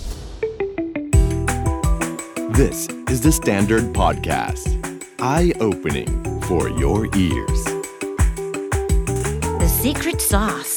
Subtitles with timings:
[2.58, 2.78] This
[3.12, 4.66] is the Standard Podcast.
[5.34, 7.60] Eye opening for your ears.
[9.62, 10.74] The secret sauce.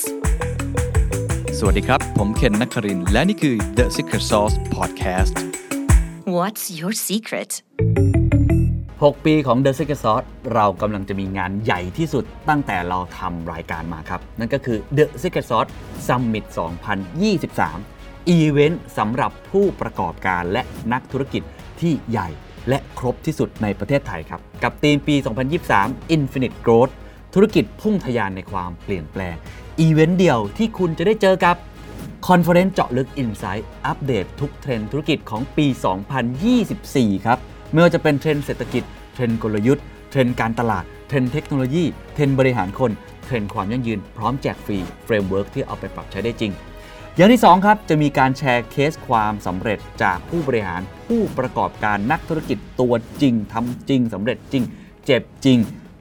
[1.57, 5.35] สวัสดีครับ ผมเคนนักครินทร์และนี่คือ The Secret Sauce Podcast
[6.37, 7.51] What's your secret?
[8.57, 15.71] 6 ปีของ The Secret Sauce เรากำลังจะมีงานใหญ่ที่สุดตั้งแต่เราทำรายการมาครับ นั่นก็คือ The Secret Sauce
[16.07, 16.45] Summit
[17.57, 20.62] 2023 อีเวนต์สำหรับผู้ประกอบการและ
[20.93, 21.43] นักธุรกิจ
[21.82, 22.29] ที่ใหญ่
[22.70, 25.16] และครบที่สุดในประเทศไทยครับ กับธีมปี
[25.66, 26.94] 2023 Infinite Growth
[27.34, 29.35] ธุรกิจพุ่งทะยานในความเปลี่ยนแปลง
[29.80, 31.55] อีเวนต์เดียวที่คุณจะได้เจอกับ
[32.27, 35.68] conference เจาะลึก Insight อัปเดตทุกเทรนด์ธุรกิจของปี
[36.46, 37.40] 2024 ครับ
[37.72, 42.91] ไม่ว่าจะเป็นเทรนด์เศรษฐกิจ เทรนด์กลยุทธ์ เทรนด์การตลาด เทรนด์เทคโนโลยี เทรนด์บริหารคน
[43.26, 46.52] เทรนด์ความยั่งยืน พร้อมแจกฟรี framework ที่เอาไปปรับใช้ได้จริง
[47.18, 54.63] อย่างที่ 2 ครับจะมีการแชร์เคสความสำเร็จจากผู้บริหารผู้ประกอบการนักธุรกิจตัวจริงทำจริงสำเร็จจริง
[55.05, 55.57] เจ็บจริง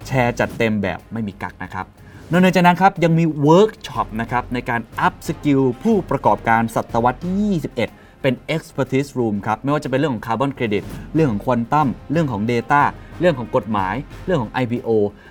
[0.06, 1.87] แชร์จัดเต็มแบบไม่มีกักนะครับ
[2.31, 10.84] นอกจากนั้นครับยังมีเวิร์กช็อปนะครับในการ upskill ผู้ประกอบการศตวรรษที่ 21 เป็น Expertise Room ครับ ไม่ว่าจะเป็นเรื่องของคาร์บอนเครดิต
[11.15, 12.83] เรื่องของควอนตัมเรื่องของ Data
[13.21, 13.94] เรื่องของกฎหมาย
[14.27, 14.88] เรื่องของ IPO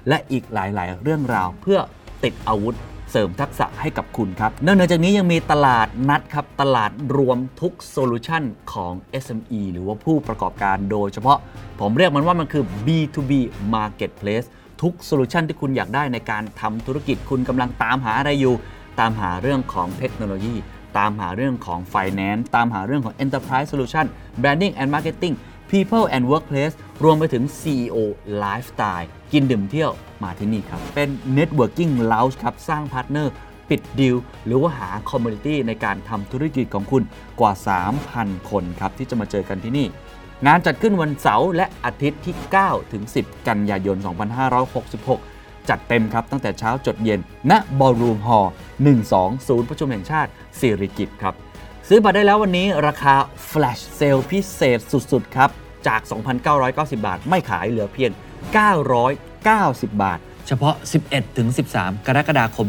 [0.08, 1.80] และอีกหลาย ๆ เรื่องราวเพื่อ
[2.24, 2.76] ติดอาวุธ
[3.12, 8.44] เสริมทักษะให้กับคุณครับ นอกเหนือจากนี้ยังมีตลาดนัดครับ ตลาดรวมทุก solution
[8.74, 8.94] ของ
[9.24, 11.38] SME หรือว่าผู้ประกอบการโดยเฉพาะ
[11.80, 13.32] ผมเรียกมันว่ามันคือ B2B
[13.76, 14.48] Marketplace
[14.82, 18.56] ทุก solution ที่คุณอยากได้ในการทำธุรกิจคุณกำลังตามหาอะไรอยู่
[19.00, 20.56] ตามหาเรื่องของเทคโนโลยี
[20.98, 24.06] ตามหาเรื่องของ Finance ตามหาเรื่องของ Enterprise Solution
[24.42, 25.36] Branding and Marketing
[25.74, 27.98] People and Workplace รวมไปถึง CEO
[28.44, 29.92] Lifestyle กินดื่มเที่ยว
[30.24, 33.34] มาที่นี่ครับ เป็น Networking Lounge ครับ สร้าง partner
[33.70, 37.04] ปิดดีลหรือว่าหา community ในการทำธุรกิจของคุณ
[37.40, 37.54] กว่า
[38.02, 39.88] 3,000 คนครับ ที่จะมาเจอกันที่นี่
[40.46, 43.98] งานจัดขึ้นวันเสาร์และอาทิตย์ที่ 9 ถึง 10 กันยายน
[44.84, 47.20] 2566 จัดเต็มครับ ตั้งแต่เช้าจดเย็น
[47.52, 48.52] ณบอลรูมฮอล์
[49.00, 50.30] 12 ศูนย์ประชุมแห่งชาติ
[50.60, 51.36] สิริกิตครับ
[51.88, 53.16] ซื้อบัตรได้แล้ววันนี้ราคา
[53.50, 55.52] Flash Sale พิเศษสุด ๆ ครับ
[55.88, 56.02] จาก
[56.50, 58.12] 2,990 บาท ไม่ขายเหลือเพียง
[59.32, 62.68] 990 บาท เฉพาะ 11 ถึง 13 กรกฎาคม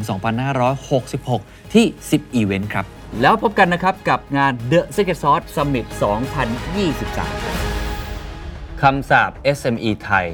[0.66, 2.86] 2566 ที่ 10 อีเวนต์ครับ
[3.20, 5.86] แล้วพบกันนะครับกับงาน The Secret Sauce Summit
[7.94, 10.26] 2023 คำสาป SME ไทย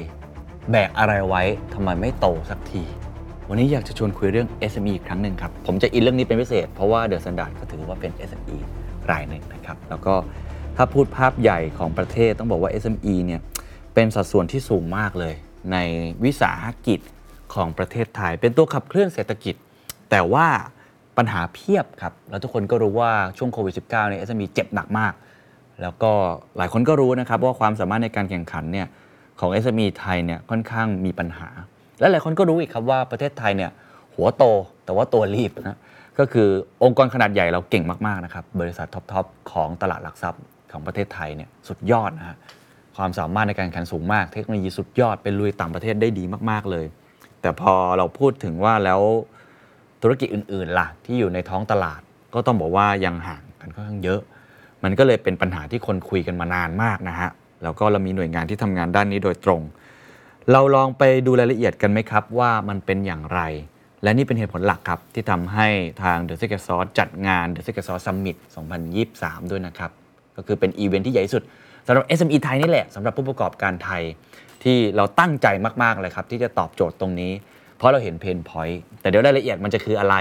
[0.71, 1.43] แบกอะไรไว้
[1.73, 2.83] ทำไมไม่โตสักที
[3.49, 8.57] วันนี้อยากจะชวนคุยเรื่อง SME อีกครั้งหนึ่งครับ ผมจะอินเรื่องนี้เป็นพิเศษ เพราะว่า The Standard ก็ถือว่าเป็น SME
[9.11, 10.13] รายหนึ่งนะครับ แล้วก็
[10.77, 13.41] ถ้าพูดภาพใหญ่ของประเทศต้องบอกว่า SME เนี่ย
[13.93, 15.33] เป็นสัดส่วนที่สูงมากเลย
[15.71, 15.77] ใน
[16.23, 16.99] วิสาหกิจ
[17.53, 19.55] ของประเทศไทย เป็นตัวขับเคลื่อนเศรษฐกิจ
[20.09, 20.47] แต่ว่า
[21.17, 25.13] ปัญหาเพียบครับแล้วทุกคนก็รู้ว่าช่วงโควิด -19 เนี่ย SME เจ็บหนักมาก
[25.81, 26.11] แล้วก็
[26.57, 28.87] หลายคนก็รู้นะครับว่าความสามารถในการแข่งขันเนี่ย
[29.39, 31.49] ของ SME ไทยเนี่ยค่อนข้างมีปัญหา
[31.99, 33.71] และหลายคนก็รู้อีกครับว่าประเทศไทยเนี่ย
[34.15, 34.43] หัวโต
[34.85, 35.77] แต่ว่าตัวรีบนะ
[36.19, 36.47] ก็คือ
[36.83, 40.41] องค์กรขนาดใหญ่เราเก่งมากๆนะครับบริษัทท็อปๆของตลาดหลักทรัพย์
[40.73, 42.37] ของประเทศไทยเนี่ยสุดยอดนะฮะ
[42.97, 46.85] ความสามารถในการแข่งขันสูงมาก เทคโนโลยีสุดยอดเป็นลุยต่างประเทศได้ดีมากๆเลย
[47.41, 49.01] แต่พอเราพูดถึงว่าแล้ว
[50.01, 52.01] ธุรกิจอื่นๆล่ะที่อยู่ในท้องตลาด
[52.33, 54.21] ก็ต้องบอกว่ายังห่างกันค่อนข้างเยอะ
[54.83, 57.29] มันก็เลยเป็นปัญหาที่คนคุยกันมานานมากนะฮะ
[57.63, 59.61] แล้วก็เรามีหน่วยงานที่ทำงานด้านนี้โดยตรง
[60.51, 63.39] เราลองไปดูรายละเอียดกันไหมครับว่ามันเป็นอย่างไร
[64.03, 65.67] และนี่เป็นเหตุผลหลักครับที่ทำให้
[66.03, 68.37] ทาง The Secret Sauce จัดงาน The Secret Sauce Summit
[68.93, 69.91] 2023 ด้วยนะครับ
[70.37, 71.43] ก็คือเป็นอีเวนท์ที่ใหญ่สุด
[71.87, 74.01] สำหรับ SME ไทยนี่แหละสำหรับผู้ประกอบการไทย
[74.63, 75.47] ที่เราตั้งใจ
[75.83, 77.31] มาก ๆ เลยครับ ที่จะตอบโจทย์ตรงนี้
[77.77, 80.15] เพราะเราเห็นเพนพอยต์แต่เดี๋ยวรายละเอียดมันจะคืออะไร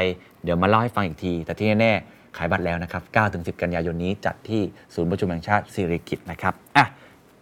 [0.44, 3.02] เดี๋ยวมาเล่าให้ฟังอีกที แต่ที่แน่ๆขายบัตรแล้วนะครับ
[3.32, 4.60] 9-10 กันยายนนี้จัดที่
[4.94, 6.86] ศูนย์ประชุมแห่งชาติสิริกิตนะครับอะ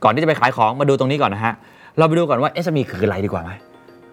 [0.04, 1.54] ก่อนที่จะไปขายของมาดูตรงนี้ก่อนนะฮะ
[1.98, 3.50] เราไปดูก่อนว่า SME คืออะไรดีกว่าไหม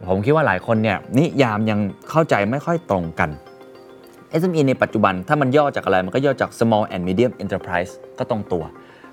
[0.09, 1.79] ผมคิดว่าหลายคนเนี่ยนิยามยัง
[2.09, 3.29] เข้าใจไม่ค่อยตรงกัน
[4.41, 8.63] SME ในปัจจุบันถ้ามันย่อจากอะไรมันก็ย่อจาก small and medium enterprise ก็ตรงตัว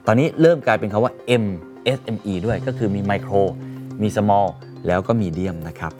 [0.07, 3.43] ตอนนี้เริ่มกลายเป็นคาว่า MSME ด้วยก็คือมี micro
[4.03, 4.49] มี small
[4.87, 5.93] แล้วก็ medium นะครับ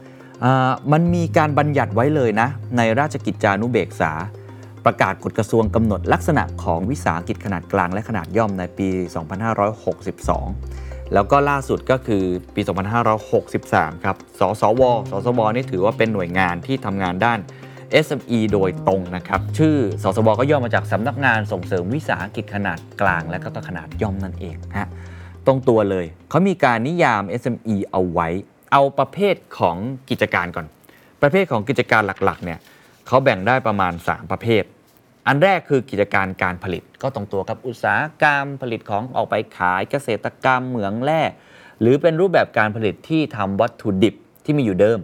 [0.91, 4.11] มันมีการบัญญัติไว้เลยนะ ในราชกิจจานุเบกษา
[4.85, 8.89] ประกาศกฎกระทรวงกำหนดลักษณะของวิสาหกิจขนาดกลางและขนาดย่อมในปี
[9.75, 12.23] 2562 แล้วก็ล่าสุดก็คือ
[12.55, 12.61] ปี
[13.33, 17.39] 2563 ครับ สสว สสวนี่ถือว่าเป็นหน่วยงานที่ทำงานด้าน
[18.05, 24.87] SME โดยตรงนะครับ ชื่อสสวก็ย่อมาจากสำนักงานส่งเสริมวิสาหกิจขนาดกลาง และก็ขนาดย่อมนั่นเองฮะ
[25.45, 28.27] ตรงตัวเลย เขามีการนิยาม SME เอาไว้
[28.71, 29.77] เอาประเภทของ
[30.09, 30.65] กิจการก่อน
[31.21, 32.59] ประเภทของกิจการหลักๆเนี่ย
[33.07, 34.63] เขาแบ่งได้ประมาณ 3 ประเภท
[35.27, 41.21] อันแรกคือกิจการการผลิต ก็ตรงตัวกับอุตสาหกรรมผลิตของออกไปขายเกษตรกรรมเหมืองแร่
[41.81, 44.15] หรือเป็นรูปแบบการผลิตที่ทำวัตถุดิบ
[44.45, 44.99] ที่มีอยู่เดิม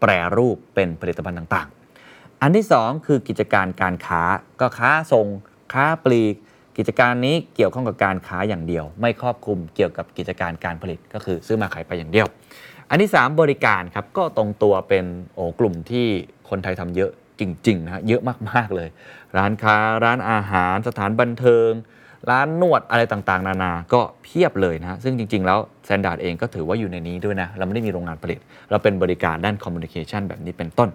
[0.00, 1.83] แปรรูปเป็นผลิตภัณฑ์ต่างๆ
[2.44, 4.22] อันที่ 2 คือกิจการการค้า
[4.60, 5.26] ก็ค้าส่ง
[5.72, 6.34] ค้าปลีก
[6.76, 12.26] กิจการนี้เกี่ยวข้องกับการค้าอย่างเดียว ไม่ครอบคลุมเกี่ยวกับกิจการการผลิตก็คือซื้อมาขายไปอย่างเดียว
[12.90, 15.04] อันที่ 3 บริการครับก็ตรงตัวเป็น
[15.34, 16.06] โอ้กลุ่มที่
[16.50, 17.10] คนไทยทำเยอะ
[17.40, 18.88] จริงๆนะฮะเยอะมากๆเลย
[19.36, 21.70] ร้านค้าร้านอาหารสถานบันเทิง
[22.30, 28.38] ร้านนวดอะไรต่างๆ นานา ก็เพียบเลยนะซึ่งจริง ๆ แล้ว Standard เองก็ถือว่าอยู่ในนี้ด้วยนะ เราไม่ได้มีโรงงานผลิต
[28.70, 30.88] เราเป็นบริการด้าน communication แบบนี้เป็นต้น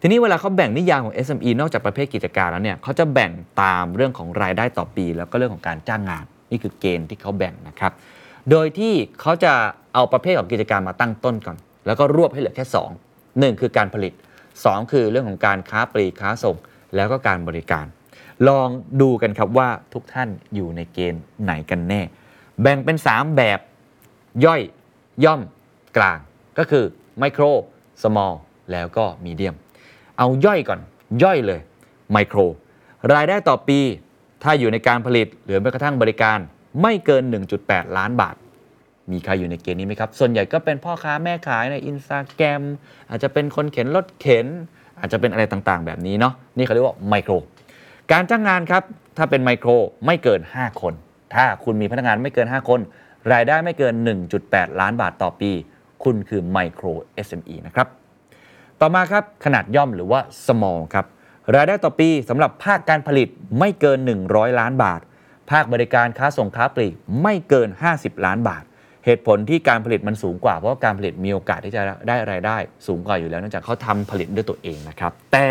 [0.00, 7.92] ทีนี้เวลาเขาแบ่งนิยามของ SME นอกจากประเภทกิจการแล้วเนี่ยเขาจะแบ่งตามเรื่องของรายได้ต่อปี แล้วก็เรื่องของการจ้างงาน นี่คือเกณฑ์ที่เขาแบ่งนะครับ
[8.50, 9.52] โดยที่เขาจะ
[9.94, 11.56] เอาประเภทของกิจการมาตั้งต้นก่อน
[11.86, 12.64] แล้วก็รวบให้เหลือแค่
[13.12, 14.12] 2 1 คือการผลิต
[14.52, 16.56] 2 คือเรื่องของการค้าปลีกค้าส่ง
[16.96, 17.86] แล้วก็การบริการ
[18.48, 18.68] ลอง
[19.00, 22.00] ดูกันครับว่าทุกท่านอยู่ในเกณฑ์ไหนกันแน่
[22.62, 23.58] แบ่งเป็น 3 แบบ
[24.44, 24.60] ย่อย
[25.24, 25.40] ย่อม
[25.96, 26.18] กลาง
[26.58, 26.84] ก็คือ
[27.18, 27.44] ไมโคร
[28.02, 28.34] สมอล
[28.72, 29.54] แล้วก็มีเดียม
[30.18, 30.80] เอาย่อยก่อน
[31.22, 31.60] ย่อยเลย
[32.12, 32.38] ไมโคร
[33.14, 33.78] รายได้ต่อปี
[34.42, 36.38] ถ้าอยู่ในการผลิตหรือแม้กระทั่งบริการ
[36.82, 37.22] ไม่เกิน
[37.60, 38.36] 1.8 ล้านบาท
[39.10, 42.62] มีใครอยู่ในเกณฑ์นี้ไหมครับ ส่วนใหญ่ก็เป็นพ่อค้าแม่ขายในอินสตาแกรม
[43.10, 44.46] อาจจะเป็นคนเข็นรถเข็น
[44.98, 47.32] อาจจะเป็นอะไรต่างๆ แบบนี้เนาะนี่เขาเรียกว่าไมโคร
[48.12, 48.82] การจ้างงานครับ
[49.16, 49.68] ถ้าเป็นไมโคร
[50.06, 50.94] ไม่เกิน 5 คน
[51.34, 52.80] ถ้าคุณมีพนักงานไม่เกิน 5 คน
[53.32, 53.94] รายได้ไม่เกิน
[54.38, 55.50] 1.8 ล้านบาทต่อปี
[56.04, 56.86] คุณคือไมโคร
[57.26, 57.88] SME นะครับ
[58.80, 61.06] ต่อมาครับขนาดย่อมหรือว่า small ครับ
[61.54, 63.28] รายได้ต่อปีสำหรับภาคการผลิต
[63.58, 63.98] ไม่เกิน
[64.28, 65.00] 100 ล้านบาท
[65.50, 68.62] ภาคบริการค้าส่งค้าปลีกไม่เกิน 50 ล้านบาท
[69.04, 75.46] เหตุผลที่การผลิตมันสูงกว่า เพราะการผลิตมีโอกาสที่จะได้รายได้ สูงกว่าอยู่แล้วเนื่องจากเขาทำผลิตด้วยตัวเองนะครับแต่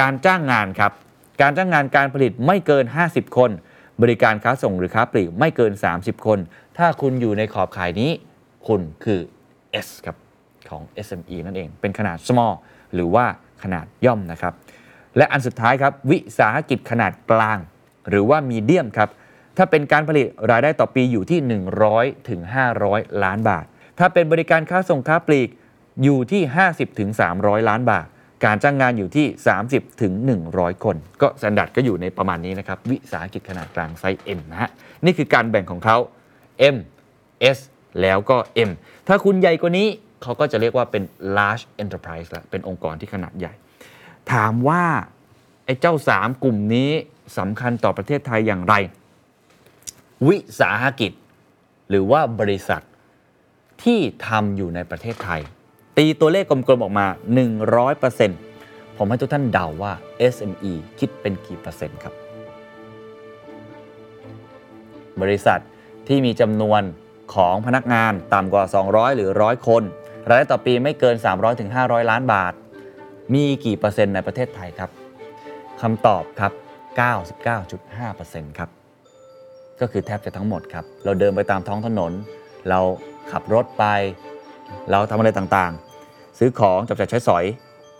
[0.00, 0.92] การจ้างงานครับ
[1.42, 3.50] การจ้างงานการผลิตไม่เกิน 50 คน
[4.02, 6.38] บริการค้าส่งหรือค้าปลีกไม่เกิน 30 คน
[6.78, 8.10] ถ้าคุณอยู่ในขอบข่ายนี้
[8.68, 9.20] คุณคือ
[9.86, 10.16] S ครับ
[10.70, 12.54] ของ SME นั่นเอง เป็นขนาด small
[12.94, 13.24] หรือว่า
[13.62, 14.54] ขนาดย่อมนะครับ
[15.16, 17.58] และอันสุดท้ายครับ วิสาหกิจขนาดกลาง
[18.08, 19.08] หรือว่ามีเดียมครับ
[19.56, 21.40] ถ้าเป็นการผลิตรายได้ต่อปีอยู่ที่
[21.84, 22.40] 100ถึง
[22.82, 23.64] 500 ล้านบาท
[23.98, 25.48] ถ้าเป็นบริการค้าส่งค้าปลีก
[26.02, 26.42] อยู่ที่
[26.72, 28.06] 50ถึง300 ล้านบาท
[28.44, 29.26] การจ้างงานอยู่ที่
[29.64, 30.12] 30ถึง
[30.48, 34.70] 100 คน ก็ Standard ก็อยู่ในประมาณนี้นะครับ วิสาหกิจขนาดกลาง size M นะฮะ
[35.04, 35.96] นี่คือการแบ่งของเขา
[36.74, 36.76] M
[37.56, 37.58] S
[38.00, 38.36] แล้วก็
[38.68, 38.70] M
[39.08, 39.88] ถ้าคุณใหญ่กว่านี้
[40.22, 41.02] เขาก็จะเรียกว่าเป็น
[41.36, 43.52] large enterprise ละเป็นองค์กรที่ขนาดใหญ่
[44.32, 44.84] ถามว่า
[45.64, 46.90] ไอ้เจ้า 3 กลุ่มนี้
[47.38, 48.74] สำคัญต่อประเทศไทยอย่างไร
[50.26, 51.12] วิสาหกิจ
[51.88, 52.82] หรือว่าบริษัท
[53.82, 55.40] ที่ทำอยู่ในประเทศไทย
[55.98, 57.06] ตีตัวเลขกลมๆออกมา
[58.22, 59.92] 100%ผมให้ทุกท่านเดาว่า
[60.34, 62.14] SME คิดเป็นกี่เปอร์เซ็นต์ครับ
[65.22, 65.60] บริษัท
[66.08, 66.82] ที่มีจำนวน
[67.34, 69.82] ของพนักงานต่ำกว่า 200 หรือ 100 คน
[70.30, 72.52] รายได้ต่อปีไม่เกิน 300ถึง500 ล้านบาท
[73.34, 74.90] มีกี่เปอร์เซ็นต์ในประเทศไทยครับ
[75.80, 76.52] คำตอบครับ
[77.70, 78.70] 99.5%ครับ
[79.80, 82.12] ก็คือแทบจะทั้งหมดครับ เราเดินไปตามท้องถนน
[82.68, 82.80] เรา
[83.30, 83.84] ขับรถไป
[84.90, 87.44] เราทำอะไรต่างๆ ซื้อของจับจ่ายใช้สอย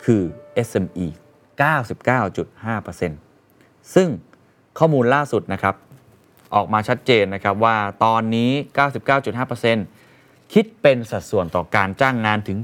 [0.05, 0.21] คือ
[0.67, 1.07] SME
[1.91, 4.07] 99.5%ซึ่ง
[4.79, 5.75] ข้อมูลล่าสุดนะครับ
[6.55, 8.51] ออกมาชัดเจนนะครับว่าตอนนี้
[9.07, 10.00] 99.5%
[10.53, 12.57] คิดเป็นสัดส่วนต่อการจ้างงานถึง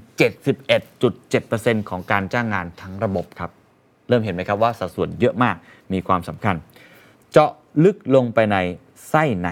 [0.72, 3.52] 71.7%ของการจ้างงานทั้งระบบครับ
[4.08, 5.56] เริ่มเห็นไหมครับว่าสัดส่วนเยอะมาก
[5.94, 6.56] มีความสำคัญ
[7.32, 7.52] เจาะ
[7.84, 8.58] ลึกลงไปใน
[9.10, 9.50] ไส้ใน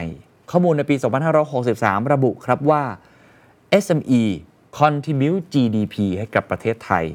[0.51, 0.95] ข้อมูลในปี
[1.53, 2.83] 2563 ระบุครับว่า
[3.83, 4.23] SME
[4.79, 7.05] contribute GDP ให้กับประเทศไทย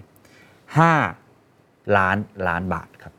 [1.12, 2.17] 5 ล้าน
[2.49, 3.12] ล้านบาทครับ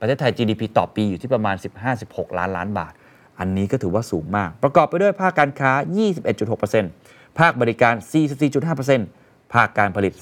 [0.00, 1.56] ประเทศไทย GDP ต่อปีอยู่ที่ประมาณ
[1.96, 2.92] 15-16 ล้านล้านบาท
[3.38, 5.72] อันนี้ก็ถือว่าสูงมาก ประกอบไปด้วยภาคการค้า
[6.26, 7.05] 21.6%
[7.38, 7.94] ภาคบริการ
[8.74, 10.12] 44.5%ภาคการผลิต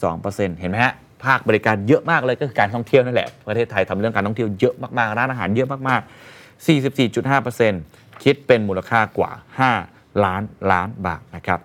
[0.00, 6.66] 32%เห็นไหมฮะภาคบริการเยอะมากเลยก็คือการท่องเที่ยวนั่นแหละ ประเทศไทยทำเรื่องการท่องเที่ยวเยอะมากๆ ร้านอาหารเยอะมากๆ
[7.30, 9.30] 44.5%คิดเป็นมูลค่ากว่า
[9.76, 10.42] 5 ล้าน
[10.72, 11.60] ล้านบาทนะครับ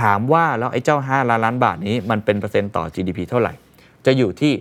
[0.00, 3.52] ถามว่าแล้วไอ้เจ้า 5 ล้านล้านบาทนี้มันเป็นเปอร์เซ็นต์ต่อ GDP เท่าไหร่
[4.06, 4.52] จะอยู่ที่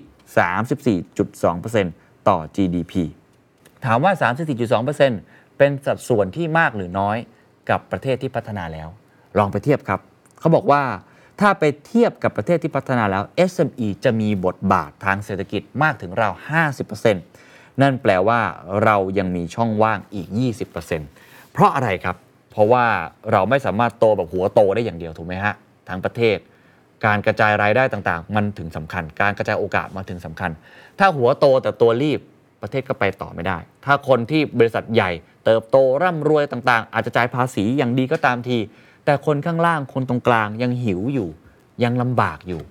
[1.06, 2.94] 34.2%ต่อ GDP
[3.86, 4.12] ถามว่า
[4.86, 7.18] 34.2%เป็นสัดส่วนที่มากหรือน้อย
[7.70, 8.90] กับประเทศที่พัฒนาแล้ว
[9.38, 10.00] ลองไปเทียบครับ
[10.40, 10.82] เขาบอกว่า
[11.42, 16.34] ถ้าไปเทียบกับประเทศที่พัฒนาแล้ว SME จะมีบทบาททางเศรษฐกิจมากถึงราว
[17.08, 18.40] 50%นั่นแปลว่า
[18.84, 20.28] เรายังมีช่องว่างอีก
[20.92, 22.16] 20%เพราะอะไรครับ
[22.52, 22.86] เพราะว่า
[23.32, 25.56] เราไม่สามารถโตแบบหัวโตได้อย่างเดียวถูกไหมฮะ
[25.90, 26.38] ทั้งประเทศ
[27.06, 30.52] การกระจายรายได้ต่างๆ มันถึงสำคัญ การกระจายโอกาสมันถึงสำคัญ
[31.00, 32.20] ถ้าหัวโตแต่ตัวรีบ
[32.62, 35.12] ประเทศก็ไปต่อไม่ได้ ถ้าคนที่บริษัทใหญ่
[35.46, 38.58] เติบโตร่ำรวยต่างๆ อาจจะจ่ายภาษีอย่างดีก็ตามที
[39.08, 41.30] แต่คนข้างล่างคนตรงกลางยังหิวอยู่
[41.84, 42.62] ยังลำบากอยู่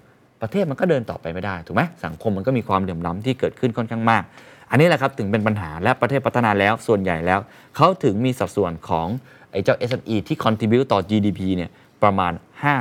[0.43, 4.23] ประเทศมันก็เดินต่อไปไม่ได้ถูกไหมสังคมมันก็มีความเหลื่อมล้ำที่เกิดขึ้นค่อนข้างมาก
[4.71, 7.41] อันนี้แหละครับถึงเป็นปัญหาและประเทศพัฒนาแล้วส่วนใหญ่แล้ว
[7.77, 9.07] เขาถึงมีสัดส่วนของ
[9.53, 11.71] ไอ้เจ้า SME ที่ contribu ต่อ GDP เนี่ย
[12.03, 12.33] ประมาณ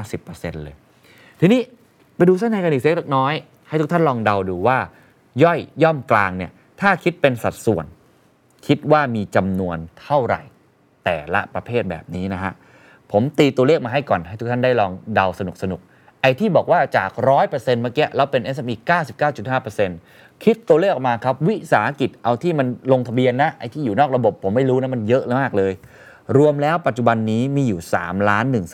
[0.08, 0.76] 50%เลย
[1.40, 1.62] ทีนี้
[2.16, 3.34] ไปดูเส้นในกันอีกเล็กน้อย
[3.68, 4.78] ให้ทุกท่านลองเดาดูว่า
[5.44, 7.86] ย่อยย่อมกลางเนี่ยถ้าคิดเป็นสัดส่วน
[8.68, 10.42] คิดว่ามีจำนวนเท่าไหร่
[11.06, 12.54] แต่ละประเภทแบบนี้นะฮะ
[13.12, 15.80] ผมตีตัวเลขมาให้ก่อน ให้ทุกท่านได้ลองเดาสนุกสนุก
[16.22, 17.12] ไอ้ที่บอกว่าจาก
[17.46, 18.76] 100%เมื่อกี้แล้วเป็น SME
[19.80, 25.74] 99.5%คิดตัวเลขออกมาครับ วิสาหกิจเอาที่มันลงทะเบียนนะ ไอ้ที่อยู่นอกระบบผมไม่รู้นะ มันเยอะมากเลย
[26.38, 27.96] รวมแล้วปัจจุบันนี้มีอยู่3
[28.52, 28.74] 1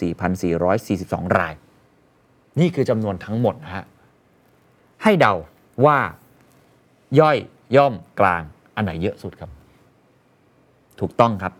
[0.00, 1.54] 4 4 2 ราย
[2.60, 3.84] นี่คือจำนวนทั้งหมดนะฮะ
[5.02, 5.34] ให้เดา
[5.84, 5.98] ว่า
[7.20, 7.36] ย่อย
[7.76, 8.42] ย่อมกลาง
[8.76, 9.50] อันไหนเยอะสุดครับ
[11.00, 11.52] ถูกต้องครับ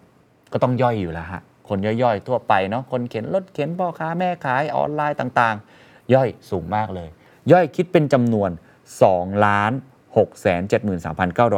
[0.53, 7.09] ก็ต้องย่อยอยู่แล้วฮะ คนย่อยๆ ทั่วไปเนาะคนเข็นรถเข็นพ่อค้าแม่ขายออนไลน์ต่างๆ ย่อยสูงมากเลย
[7.53, 8.51] ย่อยคิดเป็นจำนวน
[8.97, 9.73] 2ล้าน
[10.17, 10.47] 6 7 3
[11.39, 11.51] 9 2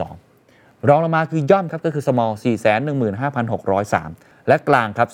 [0.00, 5.08] 2 รองลงมาคือย่อมครับก็คือ small 4 1 5 6 0 3 และกลางครับ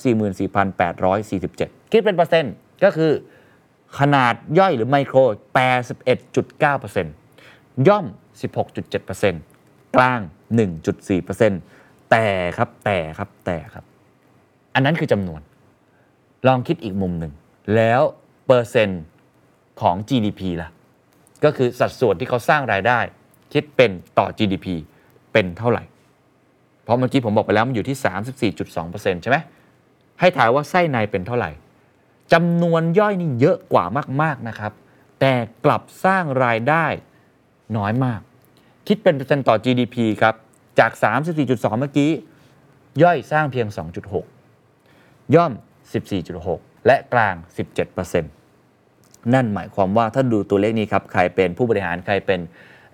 [0.62, 2.54] 44,847 คิดเป็นเปอร์เซ็นต์
[2.84, 3.12] ก็คือ
[3.98, 5.18] ขนาดย่อยหรือไมโคร
[5.96, 8.06] 81.9%ย่อม
[9.20, 10.20] 16.7%กลาง
[11.00, 12.26] 1.4%แต่
[12.56, 13.84] ครับแต่ครับแต่ครับ
[14.74, 15.40] อันนั้นคือจำนวน
[16.46, 17.32] ลองคิดอีกมุมหนึ่ง
[17.76, 18.02] แล้ว
[18.46, 19.02] เปอร์เซ็นต์
[19.80, 20.70] ของ GDP ล่ะ
[21.44, 22.98] ก็คือสัดส่วนที่เขาสร้างรายได้
[23.52, 24.66] คิดเป็นต่อ GDP
[25.32, 25.82] เป็นเท่าไหร่
[26.84, 29.38] เพราะเมื่อกี้ผมบอกไปแล้วมันอยู่ที่ 34.2%ใช่ไหม
[30.20, 31.50] ให้ถ่ายว่าไส้ในเป็นเท่าไหร่
[32.32, 33.84] จำนวนย่อยนี่เยอะกว่า
[34.22, 34.72] มาก ๆ นะครับ
[35.20, 35.32] แต่
[35.64, 36.86] กลับสร้างรายได้
[37.76, 38.20] น้อยมาก
[38.86, 40.34] คิดเป็นเปอร์เซ็นต์ต่อ GDP ครับ
[40.78, 40.90] จาก
[41.36, 42.10] 34.2 เมื่อกี้
[43.02, 43.66] ย่อยสร้างเพียง
[44.10, 44.39] 2.6
[45.34, 45.52] ย่อม
[46.18, 47.34] 14.6 และกลาง
[47.94, 48.22] 17%
[49.34, 52.40] นั่นหมายความว่าถ้าดูตัวเลขนี้ครับ ใครเป็นผู้บริหารใครเป็น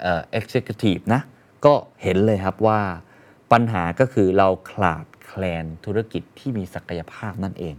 [0.02, 1.20] เอ่อ executive นะ
[1.64, 2.80] ก็เห็นเลยครับว่า
[3.52, 7.74] ปัญหาก็คือเราขาดแคลนธุรกิจที่มีศักยภาพนั่นเอง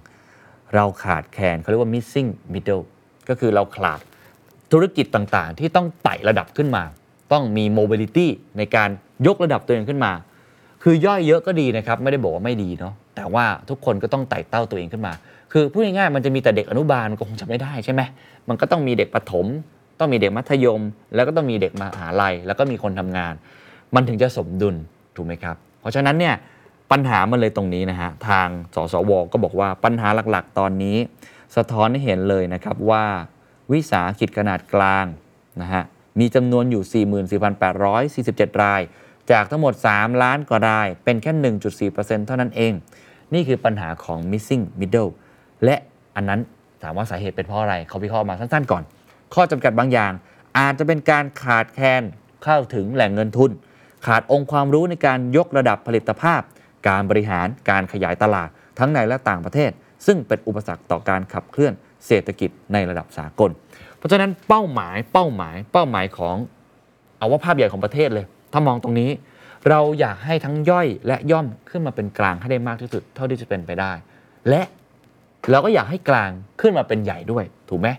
[0.75, 2.83] เราขาดแคลนเขาเรียกว่า missing middle
[3.29, 3.99] ก็คือเราขาด
[4.71, 6.83] ธุรกิจต่างๆ ที่ต้องไต่ระดับขึ้นมา
[7.31, 8.89] ต้องมี mobility ในการ
[9.27, 10.11] ยกระดับตัวเองขึ้นมา
[10.83, 15.13] คือย่อยเยอะก็ดีนะครับ ไม่ได้บอกว่าไม่ดีเนาะ แต่ว่าทุกคนก็ต้องไต่เต้าตัวเองขึ้นมา
[15.51, 18.01] คือพูดง่ายๆมันจะมีแต่เด็กอนุบาลมันก็คงจะไม่ได้ใช่ไหม
[18.49, 19.45] มันก็ต้องมีเด็กประถม
[19.99, 20.81] ต้องมีเด็กมัธยม
[21.15, 23.33] แล้วก็ต้องมีเด็กมหาลัย แล้วก็มีคนทำงาน
[23.95, 24.75] มันถึงจะสมดุล
[25.15, 26.35] ถูกไหมครับ เพราะฉะนั้นเนี่ย
[26.91, 30.97] ปัญหามันเลยตรงนี้นะฮะทางสสว ก็บอกว่าปัญหาหลักๆ ตอนนี้
[31.55, 33.05] สะท้อนให้เห็นเลยนะครับว่า
[33.71, 35.05] วิสาหกิจขนาดกลาง
[35.61, 35.83] นะฮะ
[36.19, 37.05] มีจำนวนอยู่
[37.37, 38.81] 44,847 ราย
[39.31, 41.31] จากทั้งหมด 3 ล้านกว่าราย เป็นแค่
[41.89, 42.73] 1.4%เท่านั้นเอง
[43.33, 45.11] นี่คือปัญหาของ missing middle
[45.65, 45.75] และ
[46.15, 46.39] อันนั้น
[46.83, 48.83] ถามว่าสาเหตุเป็นเพราะอะไร เขาวิเคราะห์มาสั้นๆก่อน
[49.33, 50.11] ข้อจำกัดบางอย่าง
[50.57, 52.03] อาจจะเป็นการขาดแคลน
[52.43, 53.51] เข้าถึงแหล่งเงินทุน
[54.05, 56.41] ขาดองค์ความรู้ในการยกระดับผลิตภาพ
[56.87, 59.71] การบริหารการขยายตลาด ทั้งในและต่างประเทศ
[60.05, 61.73] ซึ่งเป็นอุปสรรคต่อการขับเคลื่อน
[62.07, 63.49] เศรษฐกิจในระดับสากล
[63.97, 66.35] เพราะฉะนั้นเป้าหมายเป้าหมายเป้าหมายของ
[67.17, 69.09] เอาว่าภาพใหญ่ของประเทศเลย ถ้ามองตรงนี้
[69.69, 73.91] เราอยากให้ทั้งย่อยและย่อมขึ้นมาเป็นกลางให้ได้มากที่สุด เท่าที่จะเป็นไปได้
[74.49, 74.61] และ
[75.51, 76.31] เราก็อยากให้กลาง
[76.61, 77.89] ขึ้นมาเป็นใหญ่ด้วย ถูกไหม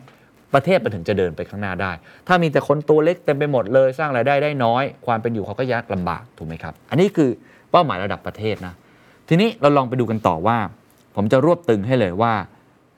[0.55, 1.93] ประเทศมันถึงจะเดินไปข้างหน้าได้
[2.27, 7.31] ถ้ามีแต่คนตัวเล็กเต็มไปหมดเลยสร้างรายได้ได้น้อย ความเป็นอยู่เขาก็ยากลำบากถูกไหมครับ อันนี้คือ
[7.71, 8.75] เป้าหมายระดับประเทศนะ
[9.29, 10.59] ทีนี้เราลองไปดูกันต่อว่า
[11.17, 12.35] ผมจะรวบตึงให้เลยว่า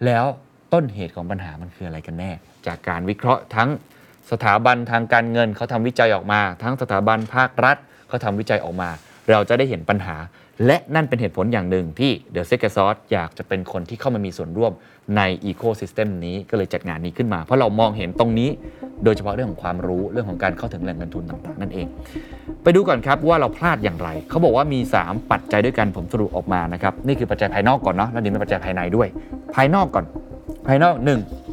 [0.06, 0.24] แล้ว
[0.72, 2.30] ต้นเหตุของปัญหามันคืออะไรกันแน่
[2.66, 3.68] จากการวิเคราะห์ทั้ง
[4.30, 7.76] สถาบันทางการเงินเขาทำวิจัยออกมา ทั้งสถาบันภาครัฐ
[8.10, 8.90] เขาทำวิจัยออกมา
[9.30, 10.16] เราจะได้เห็นปัญหา
[10.66, 14.72] และนั่นเป็นเหตุผลอย่างหนึ่งที่ The Secret Sauce อยากจะเป็นคนที่เข้ามามีส่วนร่วม
[15.16, 18.50] ใน Ecosystem นี้ก็เลยจัดงานนี้ขึ้นมา เพราะเรามองเห็นตรงนี้
[19.04, 21.86] โดยเฉพาะเรื่องของความรู้เรื่องของการเข้าถึงแหล่งเงินทุนต่างๆ นั่นเอง
[22.62, 29.08] ไปดูก่อนครับว่าเราพลาดอย่างไร เขาบอกว่ามี 3 ปัจจัยด้วยกันผมสรุปออกมานะครับนี่คือปัจจัยภายนอกก่อนเนาะแล้วเดี๋ยวมีปัจจัยภายในด้วย
[29.54, 30.04] ภายนอกก่อน
[30.66, 30.94] ภายนอก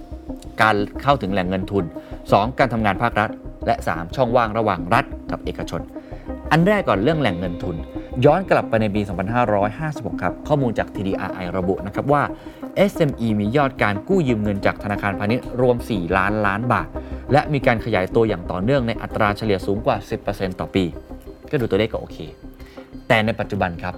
[0.01, 1.83] 1 การเข้าถึงแหล่งเงินทุน
[2.21, 3.29] 2 การทำงานภาครัฐ
[3.65, 5.81] และ 3 ช่องว่างระหว่างรัฐกับเอกชน
[6.51, 7.75] อันแรกก่อนเรื่องแหล่งเงินทุน
[8.25, 9.01] ย้อนกลับไปในปี
[9.61, 12.23] 2556 ครับ ข้อมูลจาก TDRI ระบุนะครับว่า
[12.91, 16.87] SME มียอดการกู้ยืมเงินจากธนาคารพาณิชย์รวม 4 ล้านล้านบาท
[17.31, 20.83] และมีการขยายตัวอย่างต่อเนื่องในอัตราเฉลี่ยสูงกว่า 10%ต่อปี
[21.51, 22.17] ก็ดูตัวเลขก็โอเค
[23.07, 23.93] แต่ในปัจจุบันครับ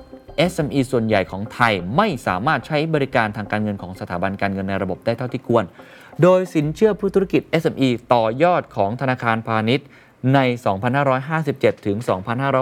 [0.51, 5.63] SME ส่วนใหญ่ของไทยไม่สามารถใช้บริการทางการเงินของสถาบันการเงินในระบบได้เท่าที่ควร
[6.22, 9.88] โดยสินเชื่อผู้ธุรกิจ SME ต่อยอดของธนาคารพาณิชย์
[10.34, 10.40] ใน
[11.14, 11.98] 2557 ถึง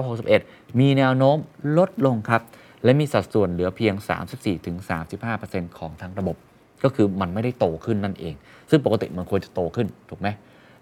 [0.08, 1.38] 2561 มีแนวโน้ม
[1.78, 2.42] ลดลงครับ
[2.84, 3.94] และมีสัดส่วนเหลือเพียง
[4.30, 4.76] 34ถึง
[5.28, 6.36] 35%ของทั้งระบบ
[6.84, 8.34] ก็คือมันไม่ได้โตขึ้นนั่นเอง
[8.70, 10.28] ซึ่งปกติมันควรจะโตขึ้น ถูกไหม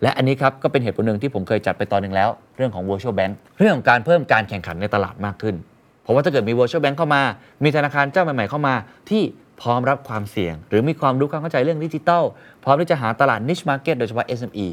[0.02, 5.56] และอันนี้ครับ ก็เป็นเหตุผลหนึ่งที่ผมเคยจัดไปตอนหนึ่งแล้ว เรื่องของ virtual bank เรื่องของการเพิ่มการแข่งขันในตลาดมากขึ้น
[6.04, 7.22] เพราะว่าถ้าเกิดมี virtual bank เข้ามา
[7.64, 8.76] มีธนาคารเจ้าใหม่ๆเข้ามา
[9.10, 9.24] ที่
[9.62, 12.24] พร้อมรับความเสี่ยง หรือมีความรู้ความเข้าใจเรื่องดิจิทัล
[12.64, 14.66] พร้อมที่จะหาตลาด niche market โดยเฉพาะ SME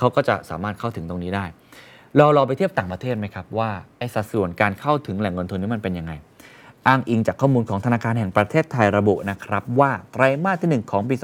[0.00, 1.44] เขาก็จะสามารถเข้าถึงตรงนี้ได้
[2.16, 6.12] เราเราไปเทียบต่างประเทศไหมครับว่าไอ้สัดส่วนการเข้าถึงแหล่งเงินทุนนี้มันเป็นยังไง
[6.86, 11.14] อ้างอิงจากข้อมูลของธนาคารแห่งประเทศไทยระบุนะครับว่าไตรมาสที่ 1 ของปี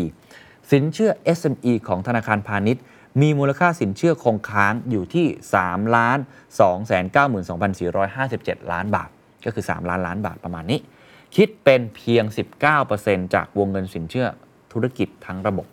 [0.00, 2.82] 2564 สินเชื่อ SME ของธนาคารพาณิชย์
[3.20, 5.26] มีมูลค่าสินเชื่อคงค้างอยู่ที่
[5.60, 6.18] 3ล้าน
[6.58, 6.94] 2 9 2
[7.78, 9.08] 4 5 7 ล้านบาท
[9.44, 10.80] ก็คือ 3 ล้านล้านบาทประมาณนี้
[11.36, 12.24] คิดเป็นเพียง
[12.80, 14.26] 19%จากวงเงินสินเชื่อ
[14.72, 15.66] ธุรกิจทั้งระบบ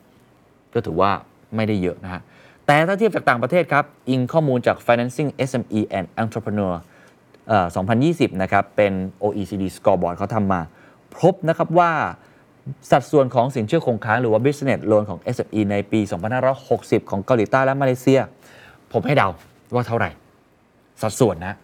[0.74, 1.12] ก็ถือว่า
[1.56, 2.22] ไม่ได้เยอะนะฮะ
[2.66, 6.74] แต่ถ้าเทียบจากต่างประเทศครับ อิงข้อมูลจาก Financing SME and Entrepreneur
[7.78, 8.94] 2020 นะครับ เป็น
[9.24, 10.62] OECD Scoreboard เขาทำมา
[11.20, 11.92] พบนะครับว่า
[12.92, 16.00] สัดส่วนของสินเชื่อคงค้างหรือว่า business loan ของ SME ในปี
[16.56, 18.20] 2560 ของเกาหลีใต้และมาเลเซีย
[18.92, 19.30] ผมให้เดา
[19.74, 20.10] ว่าเท่าไหร่
[21.02, 21.56] สัดส่วนนะ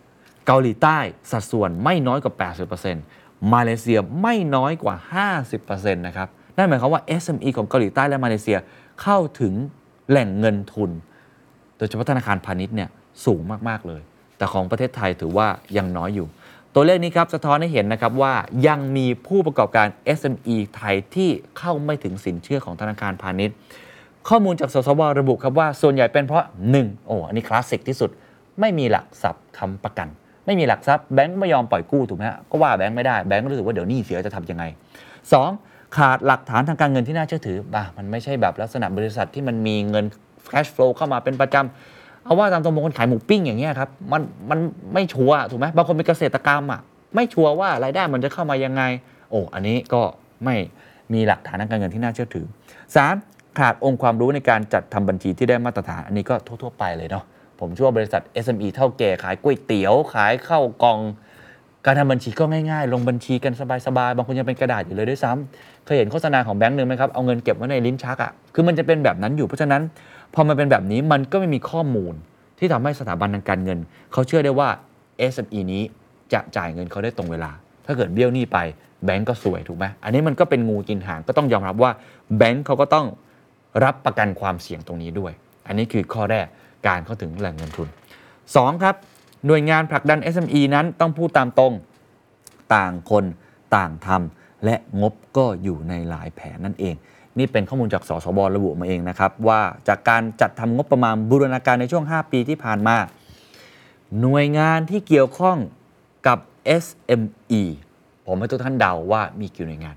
[0.47, 0.97] เกาหลีใต้
[1.31, 2.33] สัดส่วนไม่น้อยกว่า
[2.93, 4.95] 80%มาเลเซียไม่น้อยกว่า
[5.45, 8.57] 50%นะครับ นั่นหมายความว่า SME ของเกาหลีใต้และมาเลเซีย
[9.01, 9.53] เข้าถึง
[10.09, 10.91] แหล่งเงินทุน
[11.77, 12.89] โดยเฉพาะธนาคารพาณิชย์เนี่ย
[13.25, 14.01] สูงมาก ๆ เลย
[14.37, 16.27] แต่ของประเทศไทยถือว่ายังน้อยอยู่
[16.73, 18.33] ตัวเลขนี้ครับสะท้อนให้เห็นนะครับว่า
[18.67, 23.55] ยังมีผู้ประกอบการ SME ไทยที่เข้าไม่ถึงสินเชื่อของธนาคารพาณิชย์
[24.29, 27.05] ข้อมูลจากสสวระบุครับว่าส่วนใหญ่เป็นเพราะ 1.
[27.05, 28.09] โอ้อันนี้คลาสสิกที่สุด
[28.59, 30.07] ไม่มีหลักทรัพย์ค้ำประกัน
[30.45, 34.63] ไม่มีหลักทรัพย์แบงก์ไม่ยอมปล่อยกู้ถูกไหมฮะก็ว่าแบงก์ไม่ได้แบงก์รู้สึกว่าเดี๋ยวหนี้เสียจะทำยังไง
[35.25, 35.76] 2.
[35.97, 40.05] ขาดหลักฐานทางการเงินที่น่าเชื่อถือบ้ามันไม่ใช่แบบลักษณะบริษัทที่มันมีเงิน
[40.51, 44.59] cash flow เข้ามาเป็นประจำเอาว่าตามตรงบางคนขายหมูปิ้งอย่างเงี้ยครับมันมัน
[44.93, 46.81] ไม่ชัวร์ถูกไหมบางคนเป็นเกษตรกรรมอะ
[47.15, 48.83] ไม่ชัวร์ว่ารายได้มันจะเข้ามายังไง
[49.29, 50.01] โอ้อันนี้ก็
[50.45, 50.55] ไม่
[51.13, 52.45] มีหลักฐานทางการเงินที่น่าเชื่อถือ
[53.03, 53.59] 3.
[53.59, 57.23] ขาดองค์ความรู้ในการจัดทำบัญชีที่ได้มาตรฐาน อันนี้ก็ทั่ว ๆ ไปเลยเนาะ
[57.59, 60.99] ผมเชื่อว่าบริษัท SME เท่าแก่ขายก๋วยเตี๋ยวขายข้าวกล่อง
[61.85, 63.53] การทำบัญชีก็ง่ายๆ ลงบัญชีกัน
[63.87, 69.81] สบายๆ บางคนยังเป็นกระดาษอยู่เลยด้วยซ้ำเคยเห็นโฆษณาของแบงค์หนึ่งไหมครับ เอาเงินเก็บไว้ในลิ้นชักอะ่ะ คือมันจะเป็นแบบนั้นอยู่ เพราะฉะนั้น
[70.33, 72.13] พอมันเป็นแบบนี้มันก็ไม่มีข้อมูล
[72.59, 73.79] ที่ทำให้สถาบันทางการเงิน
[74.11, 74.69] เขาเชื่อได้ว่า
[75.33, 75.83] SME นี้
[76.33, 77.51] จะจ่ายเงินเขาได้ตรงเวลา
[77.85, 78.57] ถ้าเกิดเบี้ยวหนี้ไป
[79.05, 81.91] แบงก์ก็สวยถูกไหมอันนี้มันก็เป็นงูกินหางก็ต้องยอมรับว่า
[82.37, 83.05] แบงก์เขาก็ต้อง
[83.83, 85.31] รับประกันความเสี่ยงตรงนี้ด้วย
[85.67, 86.45] อันนี้คือข้อแรก
[86.87, 87.87] การเข้าถึงแหล่งเงินทุน
[88.35, 88.95] 2 ครับ
[89.47, 91.73] หน่วยงานผลักดัน SME นั้นต้องพูดตามตรง
[92.75, 93.23] ต่างคน
[93.75, 96.95] ต่างทำและงบก็อยู่ในหลายแผนนั่นเอง
[97.37, 102.95] นี่เป็นข้อมูลจากสสบระบุมาเองนะครับ ว่าจากการจัดทำงบประมาณบูรณาการในช่วง 5 ปีที่ผ่านมา
[104.21, 105.57] หน่วยงานที่เกี่ยวข้อง
[106.27, 106.37] กับ
[106.83, 107.61] SME
[108.25, 109.95] ผมให้ทุกท่านเดาว่ามีกี่หน่วยงาน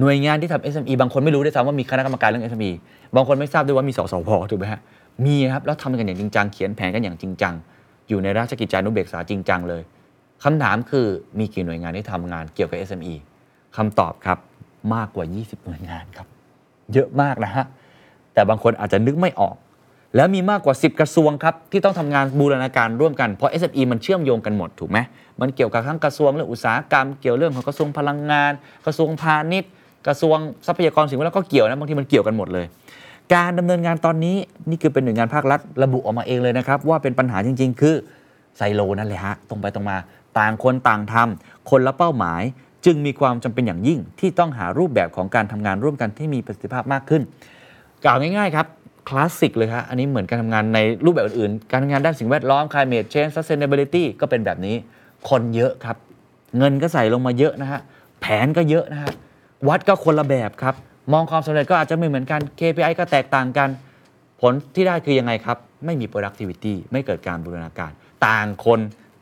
[0.00, 2.70] หน่วยงานที่ทำ SME บางคนไม่รู้ด้วยซ้ำว่ามีคณะกรรมการเรื่อง SME
[3.14, 4.80] บางคนไม่ทราบด้วยว่ามีสสพถูกไหมฮะ
[5.26, 7.54] มีครับแล้วทำกันอย่างจริงจังเขียนแผนกันอย่างจริงจัง
[8.08, 9.82] อยู่ในราชกิจจานุเบกษาจริงจังเลย
[10.44, 11.06] คำถามคือ
[11.38, 13.14] มีกี่หน่วยงานที่ทำงานเกี่ยวกับ SME
[13.76, 14.38] คำตอบครับ
[14.94, 16.26] มากกว่า 20 หน่วยงานครับ
[16.92, 17.64] เยอะมากนะฮะ
[18.34, 19.56] แต่บางคนอาจจะนึกไม่ออก
[20.16, 24.98] แล้วมีมากกว่า 10 กระทรวงครับ ที่ต้องทำงานบูรณาการร่วมกัน เพราะ SME มันเชื่อมโยงกันหมดถูกไหม
[25.40, 28.52] มันเกี่ยวกับทั้งกระทรวงเรื่องอุตสาหกรรม เกี่ยวเรื่องของกระทรวงพลังงาน
[28.86, 29.70] กระทรวงพาณิชย์
[30.06, 32.66] กระทรวงทรัพยากรสิ่งแวดล้อมก็เกี่ยวนะบางทีมันเกี่ยวกันหมดเลย
[33.34, 34.36] การดำเนินงานตอนนี้
[34.70, 37.94] นี่คือเป็นหน่วยงานภาครัฐระบุออกมาเองเลยนะครับ ว่าเป็นปัญหาจริง ๆ คือ
[38.56, 39.96] ไซโลนั่นแหละฮะตรงไปตรงมา
[40.38, 42.42] ต่างคนต่างทำคนละเป้าหมาย
[42.86, 47.22] จึงมีความจำเป็นอย่างยิ่ง ที่ต้องหารูปแบบของการทำงานร่วมกันที่มีประสิทธิภาพมากขึ้น
[48.04, 48.66] กล่าวง่ายๆครับ
[49.08, 54.76] คลาสสิกเลยฮะอันนี้เหมือนการทำงานในรูปแบบอื่นๆ การทำงานด้านสิ่งแวดล้อม climate change sustainability ก็เป็นแบบนี้
[55.28, 55.96] คนเยอะครับ
[56.58, 57.80] เงินก็ใส่ลงมาเยอะนะฮะ
[58.20, 59.12] แผนก็เยอะนะฮะ
[59.68, 60.74] วัดก็คนละแบบครับ
[61.12, 63.68] มองความสำเร็จก็อาจจะไม่เหมือนกัน KPI ก็แตกต่างกัน
[64.40, 67.90] ผลที่ได้คือยังไงครับ ไม่มี productivity ไม่เกิดการบูรณาการ
[68.26, 68.80] ต่างคน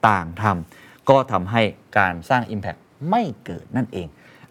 [0.08, 1.62] ต่างทำก็ทำให้
[1.98, 2.78] การสร้าง Impact
[3.10, 4.06] ไม่เกิดนั่นเอง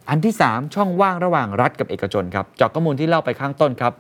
[0.10, 3.94] อันที่ 3 ช่องว่างระหว่างรัฐกับเอกชนครับจากข้อมูลที่เล่าไปข้างต้นครับ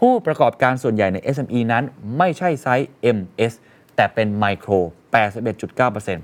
[0.00, 1.84] ผู้ประกอบการส่วนใหญ่ใน SME นั้น
[2.18, 3.52] ไม่ใช่ไซส์ MS
[3.96, 4.70] แต่เป็นไมโคร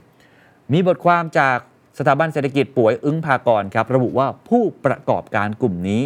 [0.00, 1.58] 81.9%มีบทความจาก
[1.98, 6.02] สถาบันเศรษฐกิจป่วยอึ้งพากรครับระบุว่าผู้ประกอบการกลุ่มนี้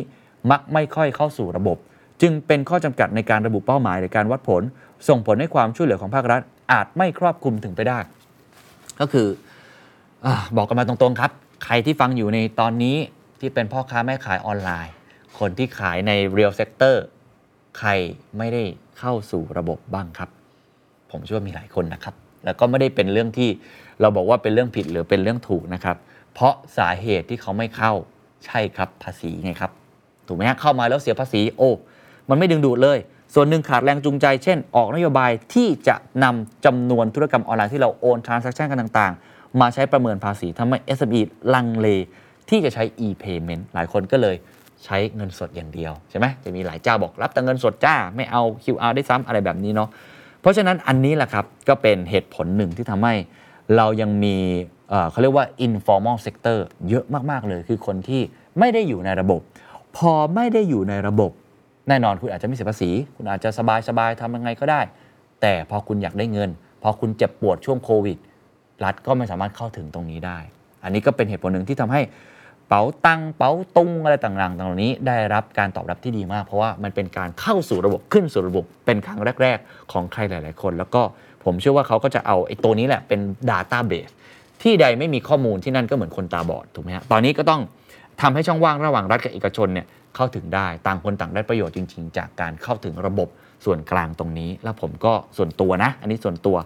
[0.51, 1.77] มักไม่ค่อยเข้าสู่ระบบ
[2.23, 4.63] จึงเป็นข้อจำกัดในการระบุเป้าหมายหรือการวัดผล
[5.09, 6.41] ส่งผลให้ความช่วยเหลือของภาครัฐ
[6.73, 7.99] อาจไม่ครอบคลุมถึงไปได้
[9.01, 9.29] ก็คือ
[10.25, 10.27] อ
[10.57, 11.31] บอกกันมาตรงๆครับ
[11.65, 12.97] ใครที่ฟังอยู่ในตอนนี้
[13.41, 14.93] ที่เป็นพ่อค้าแม่ขายออนไลน์
[15.39, 16.95] คนที่ขายใน real sector
[17.79, 17.91] ใคร
[18.39, 18.63] ไม่ได้
[18.99, 20.31] เข้าสู่ระบบบ้างครับ
[21.11, 23.51] ผมเชื่อว่ามีหลายคนนะครับ แล้วก็ไม่ได้เป็นเรื่องที่
[24.01, 25.97] เราบอกว่าเป็นเรื่องผิดหรือเป็นเรื่องถูกนะครับ
[26.35, 27.93] เพราะสาเหตุที่เขาไม่เข้า
[28.47, 29.73] ใช่ครับภาษีไงครับ
[30.31, 31.71] ถูกไหมฮะเข้ามาแล้วเสียภาษีโอ้
[32.29, 32.99] มันไม่ดึงดูดเลย
[33.35, 41.21] ส่วนหนึ่งขาดแรงจูงใจ เช่น ออกนโยบายที่จะนำจำนวนธุรกรรมออนไลน์ที่เราโอน transaction กันต่างๆ มาใช้ประเมินภาษีทำให้ SME
[41.55, 41.89] ลังเล
[42.49, 44.37] ที่จะใช้ e-payment หลายคนก็เลย
[44.85, 49.89] ใช้เงินสดอย่างเดียวใช่ไหมจะมีหลายเจ้าบอกรับแต่เงินสดจ้า ไม่เอา QR ได้ซ้ำอะไรแบบนี้เนาะ
[50.41, 53.15] เพราะฉะนั้นอันนี้แหละครับ ก็เป็นเหตุผลหนึ่งที่ทำให้
[53.77, 54.37] เรายังมี
[54.91, 58.23] เอ่อเขาเรียกว่า informal sector เยอะมาก ๆ เลย คือคนที่
[58.59, 59.41] ไม่ได้อยู่ในระบบ
[59.97, 61.31] พอไม่ได้อยู่ในระบบ
[61.89, 63.51] แน่นอนคุณอาจจะไม่เสียภาษี คุณอาจจะ
[63.89, 64.81] สบายๆทำยังไงก็ได้
[65.41, 66.51] แต่พอคุณอยากได้เงิน
[66.83, 68.19] พอคุณเจ็บปวดช่วงโควิด
[68.85, 70.39] รัฐก็ไม่สามารถเข้าถึงตรงนี้ได้
[70.85, 72.01] อันนี้ก็เป็นเหตุผลหนึ่งที่ทำให้
[72.69, 81.03] เป๋าตังเป๋าตุงอะไรต่างๆตรงนี้ได้รับการตอบรับที่ดีมาก เพราะว่ามันเป็นการเข้าสู่ระบบขึ้นสู่ระบบเป็นครั้งแรก ๆ ของใครหลาย ๆ คน แล้วก็
[81.45, 84.13] ผมเชื่อว่าเขาก็จะเอาไอ้ตัวนี้แหละเป็น Database
[84.63, 87.61] ที่ใดไม่มีข้อมูลที่นั่นก็เหมือนคนตาบอดถูกไหมฮะตอนนี้ก็ต้อง
[88.22, 93.28] ทำให้ช่องว่างระหว่างรัฐกับเอกชนเนี่ยเข้าถึงได้ต่างคนต่างได้ประโยชน์จริง ๆ จากการเข้าถึงระบบ
[93.66, 96.58] ส่วนกลางตรงนี้ แล้วผมก็ส่วนตัวนะ อันนี้ส่วนตัว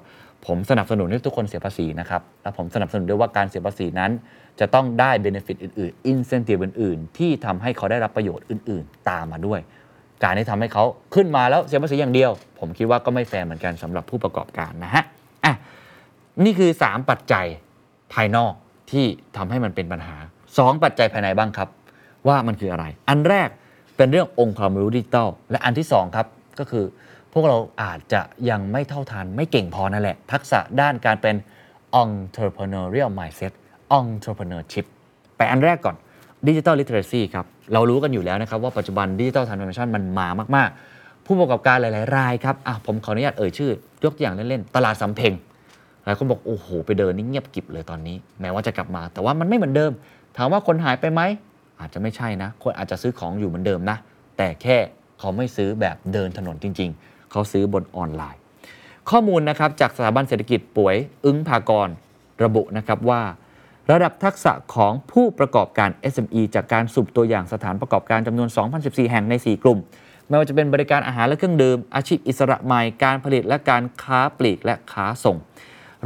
[0.47, 4.11] ผมสนับสนุนให้ทุกคนเสียภาษีนะครับ แล้วผมสนับสนุนด้วยว่าการเสียภาษีนั้น
[4.59, 9.59] จะต้องได้เบนฟิตอื่นๆ อินเซนティブอื่น ๆ ที่ทำให้เขาได้รับประโยชน์อื่น ๆ ตามมาด้วย
[10.23, 10.83] การที่ทำให้เขา
[11.15, 15.03] ขึ้นมาแล้วเสียภาษีอย่างเดียว ผมคิดว่าก็ไม่แฟร์เหมือนกันสำหรับผู้ประกอบการนะฮะ
[15.45, 15.53] อ่ะ
[16.45, 17.45] นี่คือ 3 ปัจจัย
[18.13, 18.53] ภายนอก
[18.91, 19.05] ที่
[19.37, 20.15] ทำให้มันเป็นปัญหา
[20.58, 21.68] 2 ปัจจัยภายในบ้างครับ
[22.28, 23.48] ว่ามันคืออะไร อันแรก
[23.96, 26.26] เป็นเรื่ององค์ความรู้ดิจิทัลและอันที่ 2 ครับ
[26.58, 26.84] ก็คือ
[27.32, 31.36] พวกเราอาจจะยังไม่เท่าทันไม่เก่งพอนั่นแหละ ทักษะด้านการเป็น
[32.02, 33.52] entrepreneurial mindset
[34.00, 34.86] entrepreneurship
[35.36, 35.96] ไปอันแรกก่อน
[36.46, 43.70] digital literacy ครับ เรารู้กันอยู่แล้วนะครับ ว่าปัจจุบัน digital transformation มันมามาก ๆ ผู้ประกอบการหลาย ๆ รายครับอะผมขออนุญาตเอ่ยชื่อ
[44.04, 45.32] ยกตัวอย่างเล่น ๆ ตลาดสำเพ็ง
[46.04, 49.92] หลายคนบอก โอ้โห ไปเดินนี่เงียบกิบเลยตอนนี้ แม้ว่าจะกลับมา แต่ว่ามันไม่เหมือนเดิม
[50.36, 51.20] ถามว่าคนหายไปไหม
[51.80, 53.96] อาจจะไม่ใช่นะ คนอาจจะซื้อของอยู่เหมือนเดิมนะ
[54.36, 54.76] แต่แค่
[55.18, 58.40] เขาไม่ซื้อแบบเดินถนนจริง ๆ เขาซื้อบนออนไลน์
[59.10, 61.88] ข้อมูลนะครับจากสถาบันเศรษฐกิจป่วยอึ้งพากร
[62.44, 63.22] ระบุนะครับว่า
[63.90, 68.48] ระดับทักษะของผู้ประกอบการ SME จากการสุ่มตัวอย่างสถานประกอบการจำนวน
[68.80, 69.78] 2,014 แห่งใน 4 กลุ่ม
[70.28, 75.36] ไม่ว่าจะเป็นบริการอาหารและเครื่องดื่ม อาชีพอิสระใหม่ การผลิตและการค้าปลีกและค้าส่ง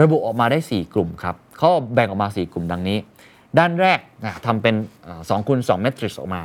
[0.01, 2.99] ระบุออกมาได้ 4 กลุ่มครับเขาแบ่งออกมา 4 กลุ่มดังนี้
[3.58, 3.98] ด้านแรก
[4.46, 4.74] ทำเป็น
[5.12, 6.42] 2คูณ2 matrix ออกมา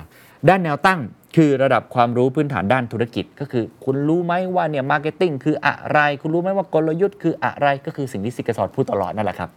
[0.49, 0.99] ด้านแนวตั้ง
[1.35, 9.49] คือระดับความรู้พื้นฐานด้านธุรกิจ ก็คือ คุณรู้ไหมว่าเนี่ย marketing คืออะไร คุณรู้ไหมว่ากลยุทธ์คืออะไรก็คือสิ่งที่ Secret Sauce พูดตลอดนั่นแหละครับ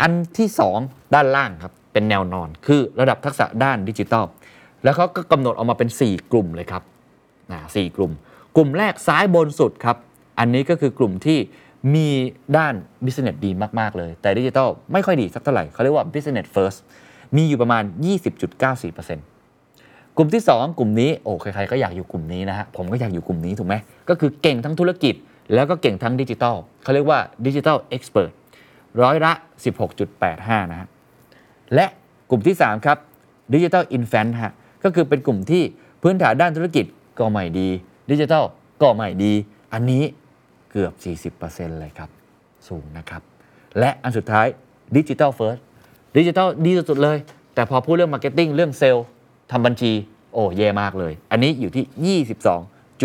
[0.00, 0.48] อันที่
[0.80, 4.24] 2 ด้านล่างครับ เป็นแนวนอน คือระดับทักษะด้านดิจิทัล
[4.84, 6.82] แล้วเขาก็กำหนดออกมาเป็น 4 กลุ่มเลยครับ
[7.52, 8.12] นะสกลุ่ม
[8.56, 9.96] กลุ่มแรกซ้ายบนสุดครับ
[10.38, 11.38] อันนี้ก็คือกลุ่มที่
[11.94, 12.08] มี
[12.56, 16.78] ด้าน business ดีมาก ๆ เลย แต่ดิจิทัลไม่ค่อยดีสักเท่าไหร่เขาเรียกว่า business first
[17.36, 17.82] มีอยู่ประมาณ
[18.60, 23.74] 20.94%กลุ่มที่ 2 กลุ่มนี้โอ้ใครๆก็อยากอยู่กลุ่มนี้นะฮะผมก็อยากอยู่กลุ่มนี้ถูกไหม
[24.08, 25.14] ก็คือเก่งทั้งธุรกิจ
[25.54, 28.30] แล้วก็เก่งทั้งดิจิทัลเขาเรียกว่าดิจิทัลเอ็กซ์เพรส
[29.02, 29.32] ร้อยละ
[30.02, 30.88] 16.85 นะฮะ
[31.74, 31.86] และ
[32.30, 32.98] กลุ่มที่ 3 ครับ
[33.54, 34.52] digital infant ฮะ
[34.84, 35.62] ก็คือเป็นกลุ่มที่
[36.02, 36.84] พื้นฐานด้านธุรกิจ
[37.18, 37.68] ก็ไม่ดี
[38.10, 38.44] ดิจิทัล
[38.82, 39.32] ก็ไม่ดี
[39.72, 40.02] อันนี้
[40.76, 40.92] เกือบ
[41.38, 42.10] 40%เลยครับ
[42.68, 43.22] สูงนะครับ
[43.78, 44.46] และอันสุดท้าย
[44.96, 45.58] digital first
[46.16, 47.18] ดิจิทัลดีสุดเลย
[47.54, 49.06] แต่พอพูดเรื่อง marketing เรื่องเซลล์
[49.50, 49.92] ทำบัญชี
[50.32, 52.20] โอ้แย่มากเลย อันนี้อยู่ที่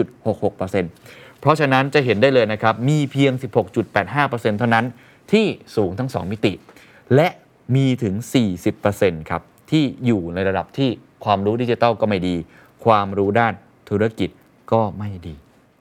[0.07, 3.31] 22.66%เพราะฉะนั้นจะเห็นได้เลยนะครับ มีเพียง
[3.95, 4.85] 16.85%เท่านั้น
[5.31, 6.53] ที่สูงทั้ง 2 มิติ
[7.15, 7.27] และ
[7.75, 8.15] มีถึง
[8.71, 10.89] 40%ครับ ที่อยู่ในระดับที่
[11.25, 12.35] ความรู้ดิจิทัลก็ไม่ดี
[12.85, 13.53] ความรู้ด้าน
[13.89, 14.29] ธุรกิจ
[14.71, 15.35] ก็ไม่ดี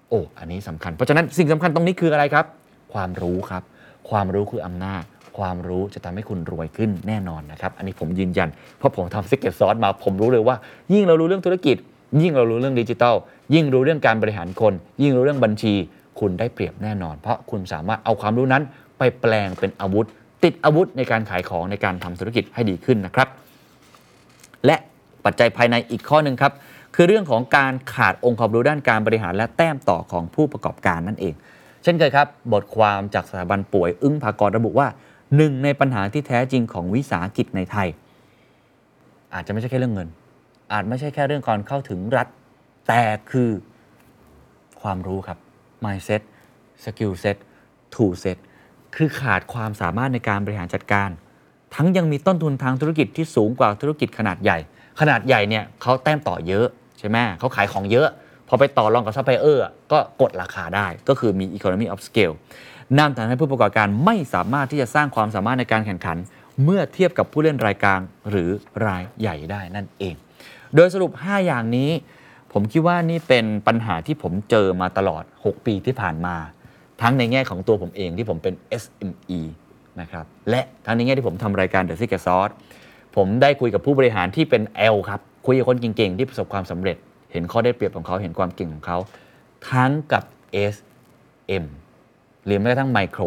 [0.08, 2.46] โอ้อันนี้สำคัญ เพราะฉะนั้นสิ่งสำคัญตรงนี้คืออะไรครับ
[2.94, 3.62] ความรู้ครับ
[4.10, 5.02] ความรู้คืออำนาจ
[5.38, 10.56] ความรู้จะทำให้คุณรวยขึ้นแน่นอนนะครับ อันนี้ผมยืนยัน เพราะผมทำซิกเก็ตซอสมาผมรู้เลยว่า
[10.92, 11.76] ยิ่งเรารู้เรื่องธุรกิจ
[12.22, 13.14] ยิ่งเรารู้เรื่องดิจิทัล
[13.54, 15.74] ยิ่งรู้เรื่องการบริหารคน ยิ่งรู้เรื่องบัญชี
[16.20, 18.62] คุณได้เปรียบแน่นอน เพราะคุณสามารถเอาความรู้นั้น
[18.98, 20.06] ไปแปลงเป็นอาวุธ
[20.44, 23.28] ติดอาวุธในการขายของในการทำธุรกิจให้ดีขึ้นนะครับ
[24.66, 24.76] และ
[25.24, 26.52] ปัจจัยภายในอีกข้อหนึ่งครับ
[27.00, 31.34] คือเรื่องของการขาดองค์ความรู้ด้านการบริหารและแต้มต่อของผู้ประกอบการนั่นเอง
[31.82, 34.88] เช่นเคยครับ บทความจากสถาบันป่วยอึ้งภากรระบุว่า
[35.36, 37.88] หนึ่งในปัญหาที่แท้จริงของวิสาหกิจในไทย
[39.34, 40.08] อาจจะไม่ใช่แค่เรื่องเงิน
[40.72, 42.26] อาจไม่ใช่แค่เรื่องการเข้าถึงรัฐ
[42.88, 43.50] แต่คือ
[44.82, 45.38] ความรู้ครับ
[45.84, 46.22] mindset
[46.84, 47.36] skill set
[47.94, 48.38] tool set
[48.96, 51.10] คือขาดความสามารถในการบริหารจัดการ
[51.74, 54.58] ทั้งยังมีต้นทุนทางธุรกิจที่สูงกว่าธุรกิจขนาดใหญ่
[55.00, 56.66] ขนาดใหญ่เนี่ยเขาแต้มต่อเยอะ
[56.98, 58.08] ใช่ไหมเขาขายของเยอะ
[58.48, 62.34] พอไปต่อรองกับซัพพลายเออร์ก็กดราคาได้ก็คือมี economy of scale
[62.98, 66.16] นั่นทำให้ผู้ประกอบการไม่สามารถที่จะสร้างความสามารถในการแข่งขัน
[66.64, 68.50] เมื่อเทียบกับผู้เล่นรายกลางหรือ
[68.86, 70.14] รายใหญ่ได้นั่นเอง
[70.74, 71.90] โดยสรุป 5 อย่างนี้
[72.52, 76.36] ผมคิดว่านี่เป็นปัญหาที่ผมเจอมาตลอด 6 ปีที่ผ่านมา
[77.02, 79.40] ทั้งในแง่ของตัวผมเองที่ผมเป็น SME
[80.00, 82.52] นะครับและทั้งในแง่ที่ผมทำรายการ The Secret Sauce
[83.16, 84.62] ผมได้คุยกับผู้บริหารที่เป็น
[84.94, 86.96] L ครับ คุยกับคนเก่งๆ ที่ประสบความสำเร็จ
[87.32, 88.98] เห็นข้อได้เปรียบของเขาเห็นความเก่งของเขา
[89.70, 90.24] ทั้งกับ
[90.74, 90.76] S
[91.62, 91.64] M
[92.44, 93.22] หรือแม้กระทั่งไมโคร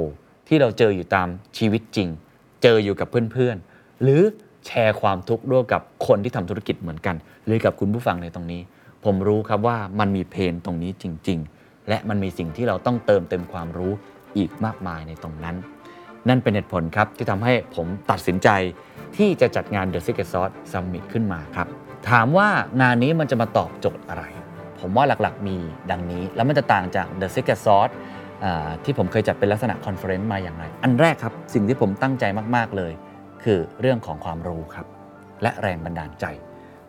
[0.47, 2.09] ที่เราเจออยู่ตามชีวิตจริง
[2.63, 4.21] เจออยู่กับเพื่อนๆ หรือ
[4.65, 8.61] แชร์ความทุกข์ร่วมกับคนที่ทำธุรกิจเหมือนกัน หรือกับคุณผู้ฟังในตรงนี้
[9.05, 13.93] ผมรู้ครับว่ามันมีเพนตรงนี้จริง ๆ และมันมีสิ่งที่เราต้องเติมเต็มความรู้
[14.37, 15.55] อีกมากมายในตรงนั้น
[16.29, 18.49] นั่นเป็นเหตุผลครับที่ทำให้ผมตัดสินใจ
[19.17, 21.69] ที่จะจัดงาน The Secret Sauce Summit ขึ้นมาครับ
[22.09, 22.47] ถามว่า
[22.81, 24.23] งานนี้มันจะมาตอบโจทย์อะไร
[24.79, 25.57] ผมว่าหลักๆมี
[25.91, 27.93] ดังนี้ แล้วมันจะต่างจาก The Secret Sauce
[28.83, 32.93] ที่ผมเคยจัดเป็นลักษณะ conference มาอย่างไร อันแรกครับ สิ่งที่ผมตั้งใจมาก ๆ เลย
[33.43, 34.85] คือเรื่องของความรู้ครับ
[35.41, 36.25] และแรงบันดาลใจ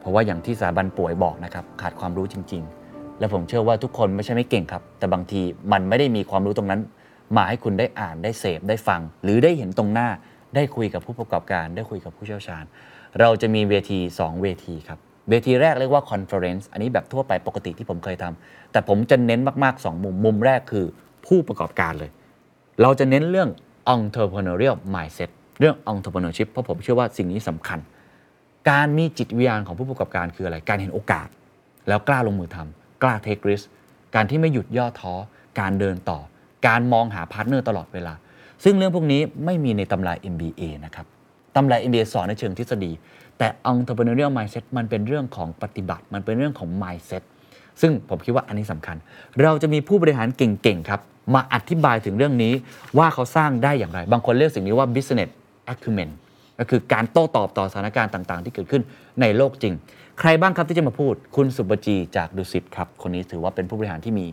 [0.00, 5.40] เพราะว่าอย่างที่สถาบันป๋วยบอกนะครับ ขาดความรู้จริง ๆ และผมเชื่อว่าทุกคนไม่ใช่ไม่เก่งครับ แต่บางที
[5.72, 6.80] มันไม่ได้มีความรู้ตรงนั้น
[7.36, 10.08] มาให้คุณได้อ่านได้เสพได้ฟัง หรือได้เห็นตรงหน้า
[10.54, 12.64] ได้คุยกับผู้ประกอบการ ได้คุยกับผู้เชี่ยวชาญ
[13.20, 14.98] เราจะมีเวที 2 เวทีครับ
[15.30, 20.86] เวทีแรกเรียกว่า conference อันนี้แบบทั่วไปปกติที่ผมเคยทำแต่ผมจะเน้นมากๆ 2 มุม มุมแรกคือ
[21.26, 22.10] ผู้ประกอบการเลย
[22.82, 23.50] เราจะเน้นเรื่อง
[23.94, 27.78] entrepreneurial mindset เรื่อง entrepreneurship เพราะผมเชื่อว่าสิ่งนี้สำคัญ
[28.70, 31.28] การมีจิตวิญญาณของผู้ประกอบการคืออะไร การเห็นโอกาส
[31.88, 33.64] แล้วกล้าลงมือทำกล้า take risk
[34.14, 35.14] การที่ไม่หยุดย่อท้อ
[35.60, 36.18] การเดินต่อ
[36.66, 38.14] การมองหา partner ตลอดเวลา
[38.64, 41.06] ซึ่งเรื่องพวกนี้ไม่มีในตำรา MBA นะครับ
[41.54, 42.92] ตำรา MBA สอนในเชิงทฤษฎี
[43.38, 47.22] แต่ entrepreneurial mindset มันเป็นเรื่องของปฏิบัติ มันเป็นเรื่องของ mindset
[47.80, 48.96] ซึ่งผมคิดว่าอันนี้สำคัญ
[49.42, 51.00] เราจะมีผู้บริหารเก่งๆครับ
[51.34, 52.52] มาอธิบายถึงเรื่องนี้
[52.98, 55.30] ว่าเขาสร้างได้อย่างไร บางคนเรียกสิ่งนี้ว่า business
[55.72, 56.10] acumen
[56.58, 58.82] ก็คือการโต้ตอบต่อสถานการณ์ต่างๆ ที่เกิดขึ้น
[59.20, 59.74] ในโลกจริง
[60.20, 64.26] ใครบ้างครับที่จะมาพูด คุณสุบจีจากดุสิตครับ คนนี้ถือว่าเป็นผู้บริหารที่มี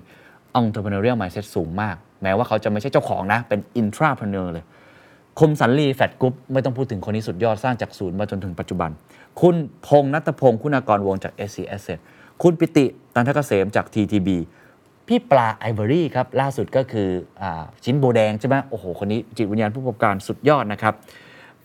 [0.62, 4.66] entrepreneurial mindset สูงมาก แม้ว่าเขาจะไม่ใช่เจ้าของนะ เป็น intrapreneur เลย
[5.39, 8.89] คมสันต์ ลี Flash Group ไม่ต้องพูดถึงคนนี้สุดยอดสร้างจากศูนย์มาจนถึงปัจจุบัน
[9.41, 9.56] คุณ
[9.88, 11.99] พงษ์ณัฐพงศ์คุณากรวงศ์จาก SC Asset
[12.41, 14.30] คุณปิติตัณฑเกษมจาก TTB
[15.08, 17.10] พี่ปลา iberry ครับ ล่าสุดก็คือ
[17.42, 20.93] ชิ้นโบแดงใช่ไหมโอ้โห คนนี้จิตวิญญาณผู้ประกอบการสุดยอดนะครับ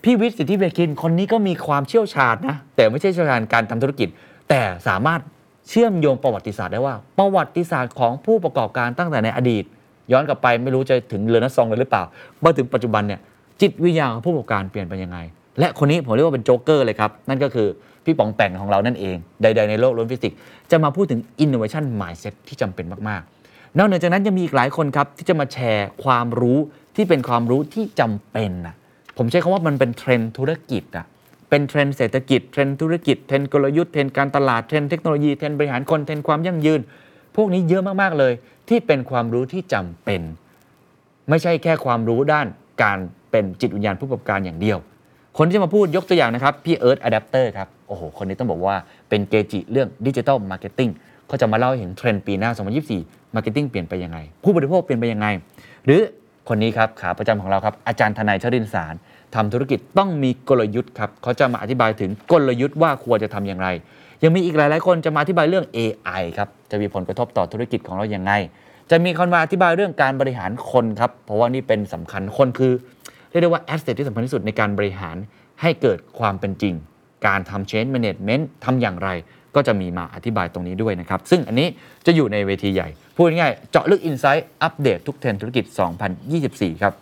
[0.02, 4.08] พี่วิทย์สิทธิเวคินคนนี้ก็มีความเชี่ยวชาญนะ แต่ไม่ใช่เชี่ยวชาญการทำธุรกิจ
[4.48, 5.20] แต่สามารถ
[5.68, 9.64] เชื่อมโยงประวัติศาสตร์ได้ว่า ประวัติศาสตร์ของผู้ประกอบการตั้งแต่ในอดีต
[10.12, 12.04] ย้อนกลับไปไม่รู้จะถึงเรือนัสซองเลยหรือเปล่า
[12.44, 13.20] มาถึงปัจจุบันเนี่ย
[13.60, 15.18] จิตวิญญาณของผู้ประกอบการเปลี่ยนไปยังไง
[15.58, 17.68] และคนนี้ผมเรียกว่าเป็นโจ๊กเกอร์เลยครับ นั่นก็คือ
[18.04, 20.38] พี่ป๋องแป๋งของเรานั่นเอง ใด ๆ ในโลกล้วนฟิสิกส์
[20.70, 26.58] จะมาพูดถึง innovation mindset ที่จำเป็นมากๆ นอกเหนือจากนั้นยังมีอีกหลายคนครับ ที่จะมาแชร์ความรู้
[26.96, 28.74] ที่เป็นความรู้ที่จำเป็นนะ
[29.18, 31.06] ผมใช้คำว่ามันเป็นเทรนด์ธุรกิจอะ
[31.50, 36.80] เป็นเทรนด์เศรษฐกิจเทรนด์ธุรกิจเทรนด์กลยุทธ์เทรนด์การตลาดเทรนด์เทคโนโลยีเทรนด์บริหารคนเทรนด์ความยั่งยืน
[37.36, 38.32] พวกนี้เยอะมากๆเลย
[38.68, 40.20] ที่เป็นความรู้ที่จำเป็น
[41.28, 42.46] ไม่ใช่แค่ความรู้ด้าน
[42.82, 42.98] การ
[43.34, 44.78] เป็นจิตวิญญาณผู้ประกอบการอย่างเดียว
[45.38, 48.76] คนที่จะมาพูดยกตัวอย่างนะครับพี่เอิร์ธอะแดปเตอร์ครับโอ้โหคนนี้ต้องบอกว่า
[49.08, 50.90] เป็นเกจิเรื่อง digital marketing
[51.26, 52.50] เขาจะมาเล่าให้เห็นเทรนด์ปีหน้า
[52.92, 55.26] 2024 marketing เปลี่ยนไปยังไง ผู้บริโภคเปลี่ยนไปยังไง
[55.84, 56.00] หรือ
[56.48, 58.94] คนนี้ครับขาประจำของเราครับอาจารย์ธนัยชรินทร์สาร
[59.34, 63.68] ทำธุรกิจต้องมีกลยุทธ์ครับเขาจะมาอธิบายถึงกลยุทธ์ว่าควรจะทำอย่างไร
[64.22, 68.32] ยังมีอีกหลาย ๆ คนจะมาอธิบายเรื่อง AI ครับจะมีผลกระทบต่อธุรกิจของเราอย่างไง
[68.90, 72.72] จะมีคนมาอธิบายเรื่องการบริหารคนครับเพราะว่านี่เป็นสำคัญคนคือ
[73.34, 75.16] รียกได้ว่าแอสเซทที่สำคัญที่สุดในการบริหาร
[75.60, 76.74] ให้เกิดความเป็นจริง
[77.26, 79.08] การทำ change management ทำอย่างไร
[79.54, 81.68] ก็จะมีมาอธิบายตรงนี้ด้วยนะครับ ซึ่งอันนี้
[82.06, 85.64] จะอยู่ในเวทีใหญ่ พูดง่ายๆเจาะลึก Insight อัปเดตทุกเทรนธุรกิจ
[86.24, 86.92] 2024 ครับ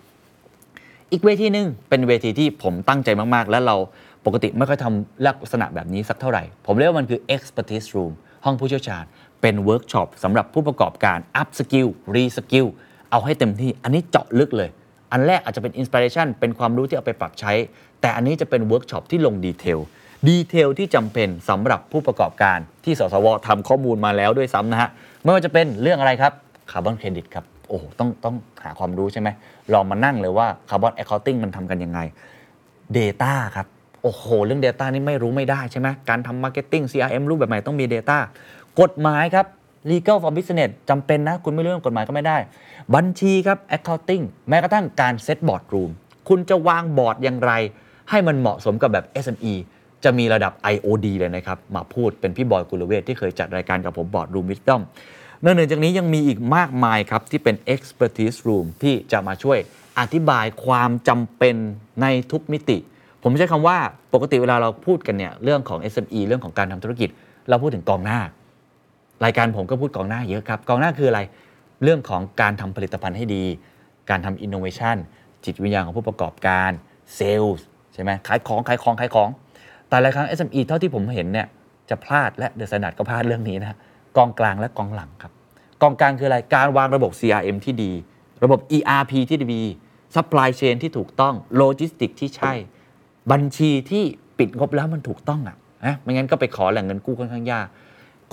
[1.13, 3.77] อีกเวทีหนึ่งเป็นเวทีที่ผมตั้งใจมากๆ และเรา
[4.27, 8.13] ปกติไม่ค่อยทำลักษณะแบบนี้สักเท่าไหร่ ผมเรียกว่ามันคือ expertise room
[8.45, 9.05] ห้องผู้เชี่ยวชาญ
[9.41, 12.67] เป็นเวิร์กช็อปสำหรับผู้ประกอบการ up skill re skill
[13.11, 14.71] เอาให้เต็มที่อันนี้เจาะลึกเลย
[15.13, 17.53] อันแรกอาจจะเป็น inspiration เป็นความรู้ที่เอาไปปรับใช้
[18.01, 19.79] แต่อันนี้จะเป็นเวิร์กช็อปที่ลง detail
[20.29, 24.89] detail ที่จำเป็นสำหรับผู้ประกอบการที่สสวทำข้อมูลมาแล้วด้วยซ้ำนะฮะ
[25.23, 26.33] ไม่ว่าจะเป็นเรื่องอะไรครับ
[26.71, 29.29] carbon credit ครับโอ้โหต้องต้องหาความรู้ใช่ไหม
[29.73, 32.01] ลองมานั่งเลยว่า carbon accounting มันทำกันยังไง
[32.99, 33.67] Data ครับ
[34.03, 38.19] โอ้โห เรื่อง Data นี่ไม่รู้ไม่ได้ใช่ไหมการทำ Marketing CRM รูปแบบใหม่ต้องมี Data
[38.81, 39.47] กฎหมายครับ
[39.91, 42.37] Legal for Business จำเป็นนะ คุณไม่รู้เรื่องกฎหมายก็ไม่ได้
[42.95, 45.91] บัญชีครับ Accounting แม้กระทั่งการ set boardroom
[46.29, 47.53] คุณจะวางบอร์ดอย่างไร
[48.11, 49.55] ให้มันเหมาะสมกับแบบ SME
[50.05, 54.83] จะมีระดับ IOD เลยนะครับ มาพูดเป็นพี่บอยกุลเวชที่เคยจัดรายการกับผมบอร์ดรูมวิ d ดอม
[55.45, 59.59] นอกเหนือจากนี้ยังมีอีกมากมายครับ ที่เป็น expertise room ที่จะมาช่วย
[59.99, 61.57] อธิบายความจำเป็น
[62.03, 62.79] ในทุกมิติ
[63.23, 63.77] ผมใช้คำว่า
[64.15, 67.09] ปกติเวลาเราพูดกันเนี่ยเรื่องของ SME เรื่องของการทำธุรกิจ
[67.49, 68.21] เราพูดถึงกองหน้า
[69.25, 71.21] รายการผมก็พูดกองหน้าเยอะครับ กองหน้าคืออะไร
[71.83, 73.45] เรื่องของการทำผลิตภัณฑ์ให้ดี
[74.11, 74.97] การทำอินโนเวชัน
[75.45, 76.71] จิตวิญญาณของผู้ประกอบการ
[77.15, 77.57] เซลล์
[77.95, 79.29] ใช่ไหมขายของขายของขายของ
[79.89, 81.47] แต่หลายครั้ง SME เท่าที่ผมเห็นเนี่ย
[81.91, 83.79] จะพลาดและ The Standard ก็พลาดเรื่องนี้นะ
[84.17, 85.33] กองกลางและกองหลังครับ
[85.83, 87.93] กองกลางคืออะไรการวางระบบ CRM ที่ดี
[88.45, 89.65] ระบบ ERP ที่ดี
[90.15, 92.53] supply chain ที่ถูกต้องโลจิสติกที่ใช่
[93.31, 94.05] บัญชีที่
[94.39, 97.67] ปิดงบแล้วมันถูกต้องอะนะไม่งั้นก็ไปขอแหล่งเงินกู้ค่อนข้างยาก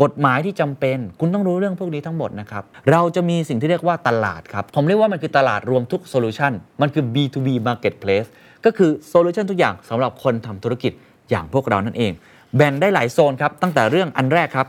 [0.02, 8.30] กฎหมายที่จำเป็น คุณต้องรู้เรื่องพวกนี้ทั้งหมดนะครับ เราจะมีสิ่งที่เรียกว่าตลาดครับ ผมเรียกว่ามันคือตลาดรวมทุก solution มันคือ B2B marketplace
[8.66, 10.92] ก็คือ solution ทุกอย่างสำหรับคนทำธุรกิจ
[11.30, 12.12] อย่างพวกเรานั่นเอง
[12.56, 14.68] แบ่งได้หลายโซนครับ ตั้งแต่เรื่องอันแรกครับ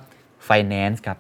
[0.49, 1.19] finance ครับ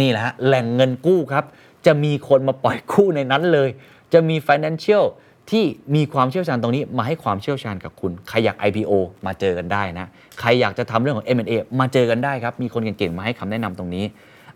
[0.00, 1.44] นี่แหละฮะแหล่งเงินกู้ครับ
[1.86, 3.68] จะมีคนมาปล่อยกู้ในนั้นเลย
[4.12, 5.04] จะมี financial
[5.50, 8.92] ที่มีความเชี่ยวชาญตรงนี้มาให้ความเชี่ยวชาญกับคุณ ใครอยาก IPO
[9.26, 10.06] มาเจอกันได้นะ
[10.40, 14.04] ใครอยากจะทำเรื่องของ M&A มาเจอกันได้ครับ มีคนเก่งๆ มาให้คำแนะนำตรงนี้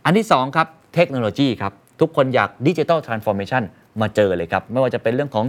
[0.05, 3.63] อันที่2ครับ เทคโนโลยีครับ ทุกคนอยากดิจิ t a ลทรานส์ฟอร์เมชัน
[4.01, 5.47] มาเจอเลยครับ ไม่ว่าจะเป็นเรื่องของ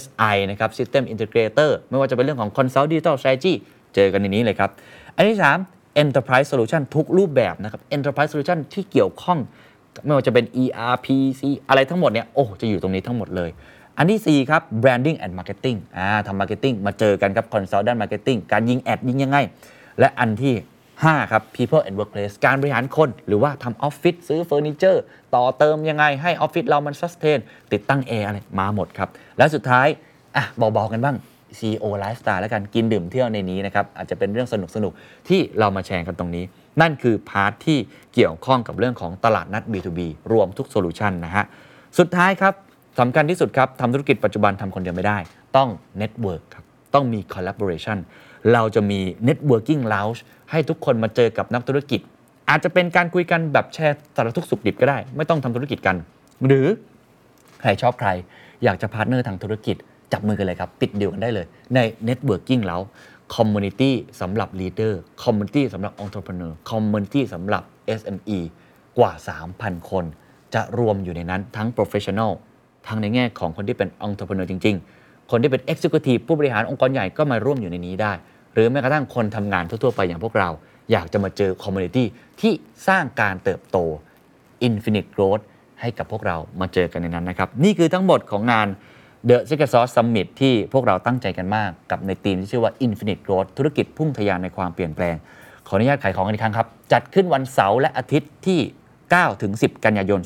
[0.00, 3.54] SI นะครับ System Integrator ไม่ว่าจะเป็นเรื่องของ Consult Digital Strategy
[3.94, 4.70] เจอกันในนี้เลยครับ
[5.16, 5.38] อันที่
[5.70, 9.38] 3 Enterprise Solution ทุกรูปแบบนะครับ Enterprise Solution ที่เกี่ยวข้อง
[10.04, 11.06] ไม่ว่าจะเป็น ERP
[11.40, 13.50] C อะไรทั้งหมดเนี่ยโอ้จะอยู่ตรงนี้ทั้งหมดเลย
[13.98, 19.38] อันที่ 4 ครับ branding and marketing อ่าทำ marketing มาเจอกันครับ consultant marketing การยิงแอดยิงยังไง
[20.00, 20.54] และอันที่
[20.94, 25.02] 5 ครับ people and workplace การบริหารคน หรือว่าทำออฟฟิศซื้อเฟอร์นิเจอร์
[25.34, 27.38] ต่อเติมยังไงให้ออฟฟิศเรามัน sustain
[27.72, 29.86] ติดตั้งแอร์อะไร มาหมดครับ และสุดท้าย
[30.36, 31.16] อะเบาๆกันบ้าง
[31.58, 34.54] CEO Lifestyle แล้วกันกินดื่มเที่ยวในนี้นะครับ อาจจะเป็นเรื่องส
[34.84, 36.44] นุกๆที่เรามาแชร์กันตรงนี้
[36.80, 37.78] นั่นคือ part ที่
[38.14, 40.00] เกี่ยวข้องกับเรื่องของตลาดนัด B2B
[40.32, 41.44] รวมทุก solution นะฮะ
[41.98, 42.54] สุดท้ายครับ
[42.98, 45.18] สำคัญที่สุดครับทำธุรกิจปัจจุบันทำคนเดียวไม่ได้
[45.56, 45.68] ต้อง
[46.00, 47.98] Network ครับ ต้องมี Collaboration
[48.52, 52.00] เราจะมี Networking Lounge ให้ทุกคนมาเจอกับนักธุรกิจ
[52.48, 55.96] อาจจะเป็นการคุยกันแบบแชร์สารทุกข์สุกดิบก็ได้ ไม่ต้องทำธุรกิจกัน
[56.46, 56.66] หรือ
[57.60, 58.08] ใครชอบใคร
[58.64, 59.76] อยากจะ partner ทางธุรกิจ
[60.12, 61.78] จับมือกันเลยครับ ปิดเดียวกันได้เลยใน
[62.08, 62.80] Networking แล้ว
[63.34, 67.62] Community สำหรับ Leader Community สำหรับ Entrepreneur Community สำหรับ
[68.00, 68.38] SME
[68.98, 69.12] กว่า
[69.50, 70.04] 3,000 คน
[70.54, 72.32] จะรวมอยู่ในนั้นทั้ง Professional
[72.88, 78.12] ทั้งในแง่ของคนที่เป็น Entrepreneur จริง ๆ คนที่เป็น Executive ผู้บริหารองค์กรใหญ่ก็มาร่วมอยู่ในนี้ได้
[78.52, 80.50] หรือแม้กระทั่งคนทำงานทั่วๆไปอย่างพวกเรา
[80.92, 82.04] อยากจะมาเจอ Community
[82.40, 82.52] ที่
[82.88, 83.76] สร้างการเติบโต
[84.68, 85.44] Infinite Growth
[85.80, 88.68] ให้กับพวกเรามาเจอกันในนั้นนะครับ นี่คือทั้งหมดของงาน
[89.28, 95.16] The Secret Sauce Summit ที่พวกเราตั้งใจกันมากกับในทีมที่ชื่อว่า Infinite Growth ธุรกิจพุ่งทะยานในความเปลี่ยนแปลง
[95.66, 98.60] ขออนุญาตขายของกันอีกครั้งครับ จัดขึ้นวันเสาร์และอาทิตย์ที่
[99.00, 100.20] 9 ถึง 10 กันยายน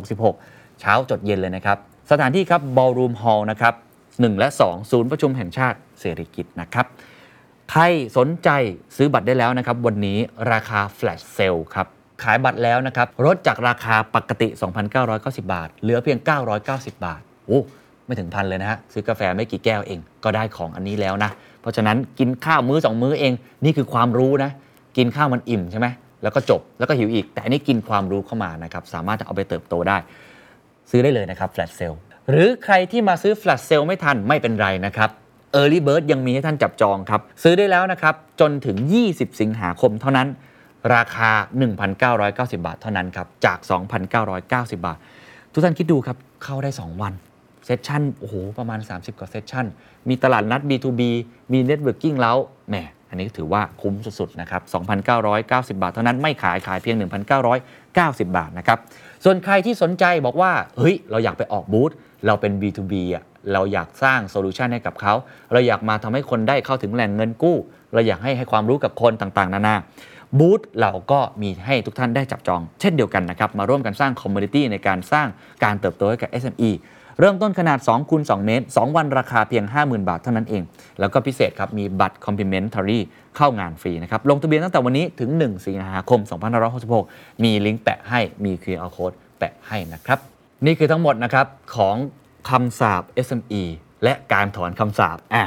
[0.00, 1.78] 2566 เช้าจดเย็นเลยนะครับ
[2.10, 3.74] สถานที่ครับ Ballroom Hall นะครับ
[4.06, 6.86] 1และ 2 ศูนย์ประชุมแห่งชาติเศรษฐกิจนะครับ
[7.70, 7.82] ใคร
[8.16, 8.48] สนใจ
[8.96, 10.18] ซื้อบัตรได้แล้วนะครับ วันนี้
[10.52, 11.86] ราคา Flash Sale ครับ
[12.22, 14.48] ขายบัตรแล้วนะครับลดจากราคาปกติ
[15.00, 16.18] 2,990 บาท เหลือเพียง
[16.60, 17.60] 990 บาท โอ้
[18.06, 21.30] ไม่ถึงพันเลยนะฮะ ซื้อกาแฟไม่กี่แก้วเอง ก็ได้ของอันนี้แล้วนะ
[21.60, 23.32] เพราะฉะนั้นกินข้าวมื้อ 2 มื้อเอง
[23.64, 24.50] นี่คือความรู้นะ
[24.96, 25.86] กินข้าวมันอิ่มใช่ไหม
[26.22, 29.96] แล้วก็จบแล้วก็หิวอีก แต่อันนี้กินความรู้เข้ามานะครับสามารถจะเอาไปเติบโตได้
[30.92, 31.96] ซื้อได้เลยนะครับ Flash Sale
[32.30, 35.10] หรือใครที่มาซื้อ Flash Sale ไม่ทันไม่เป็นไรนะครับ
[35.60, 38.76] Early Bird ยังมีให้ท่านจับจองครับ ซื้อได้แล้วนะครับ จนถึง
[39.08, 40.28] 20 สิงหาคมเท่านั้น
[40.94, 41.30] ราคา
[41.98, 43.58] 1,990 บาทเท่านั้นครับ จาก
[44.22, 44.98] 2,990 บาท
[45.52, 47.12] ทุกท่านคิดดูครับ เข้าได้ 2 วัน
[47.64, 49.66] เซสชั่นโอ้โห ประมาณ 30 กว่าเซสชั่น
[50.08, 51.02] มีตลาดนัด B2B
[51.52, 52.36] มี Networking แล้ว
[52.68, 52.76] แหม
[53.08, 54.62] อันนี้ถือว่าคุ้มสุด ๆ นะครับ
[55.22, 56.96] 2,990 บาท เท่านั้นไม่ขายขายเพียง
[57.60, 58.78] 1,990 บาทนะครับ
[59.24, 61.90] ส่วนใครที่สนใจบอกว่า เฮ้ย เราอยากไปออกบูธ
[62.26, 65.14] เราเป็น B2B อะ เราอยากสร้าง solution ให้กับเขา
[65.52, 67.56] เราอยากมาทำให้คนได้เข้าถึงแหล่งเงินกู้
[67.94, 69.76] เราอยากให้ให้ความรู้กับคนต่างๆ นานา
[70.38, 75.26] บูธเราก็มีให้ทุกท่านได้จับจอง เช่นเดียวกันนะครับ มาร่วมกันสร้าง community ในการสร้าง
[75.64, 76.70] การเติบโตให้กับ SME
[77.18, 80.62] เริ่มต้นขนาด2คูณ2เมตร 2 วันราคาเพียง 50,000 บาทเท่านั้นเอง
[81.00, 82.98] แล้วก็พิเศษครับ มีบัตร complimentary
[83.36, 86.20] เข้างานฟรีนะครับ ลงทะเบียนตั้งแต่วันนี้ถึง 1 สิงหาคม
[86.82, 90.18] 2566 มีลิงก์แปะให้มี QR code แปะให้นะครับ
[90.66, 91.46] นี่คือทั้งหมดนะครับ
[91.76, 91.96] ของ
[92.48, 93.62] คำสาป SME
[94.04, 95.44] และการถอนคำสาปอะ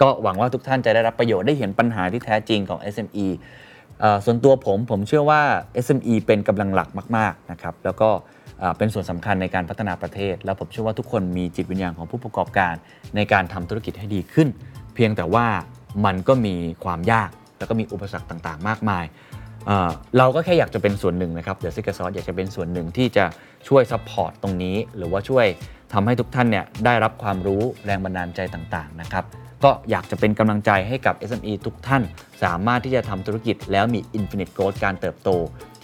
[0.00, 3.26] ก็หวังว่าทุกท่านจะได้รับประโยชน์ได้เห็นปัญหาที่แท้จริงของ SME
[4.24, 5.40] ส่วนตัวผมผมเชื่อว่า
[5.84, 8.10] SME เป็นกำลังหลักมาก ๆ นะครับ แล้วก็
[8.78, 12.74] เป็นส่วนสำคัญในการพัฒนาประเทศ แล้วผมเชื่อว่าทุกคนมีจิตวิญญาณของผู้ประกอบการ
[13.16, 14.48] ในการทำธุรกิจให้ดีขึ้น
[14.94, 15.46] เพียงแต่ว่า
[16.04, 16.54] มันก็มี
[16.84, 19.04] ความยากแล้วก็มีอุปสรรคต่างๆ มากมาย
[19.66, 23.24] เราก็แค่อยากจะเป็นส่วนหนึ่งนะครับ The Secret Sauce อยากจะเป็นส่วนหนึ่งที่จะ
[23.68, 25.46] ช่วย support ตรงนี้ หรือว่าช่วย
[25.92, 29.24] ทำให้ทุกท่านเนี่ยได้รับความรู้แรงบันดาลใจต่างๆนะครับ
[29.64, 32.02] ก็อยากจะเป็นกำลังใจให้กับ SME ทุกท่าน
[32.42, 35.30] สามารถที่จะทำธุรกิจแล้วมี Infinite Growth การเติบโต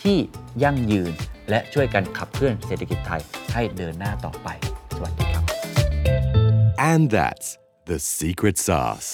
[0.02, 0.16] ที่
[0.62, 1.12] ยั่งยืน
[1.52, 3.22] และช่วยกันขับเคลื่อนเศรษฐกิจไทย
[3.52, 4.48] ให้เดินหน้าต่อไป
[4.96, 5.44] สวัสดีครับ
[6.90, 7.48] And that's
[7.90, 9.08] the secret sauce.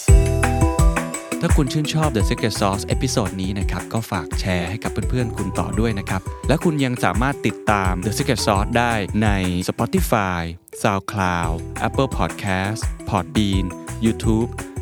[1.41, 9.29] ถ้าคุณชื่นชอบ The Secret Sauce episode นี้นะครับ ก็ฝากแชร์ให้กับเพื่อนๆ คุณต่อด้วยนะครับ และคุณยังสามารถติดตาม The Secret Sauce ได้ใน
[9.69, 10.41] Spotify,
[10.81, 11.55] SoundCloud,
[11.87, 13.65] Apple Podcast, Podbean,
[14.05, 14.49] YouTube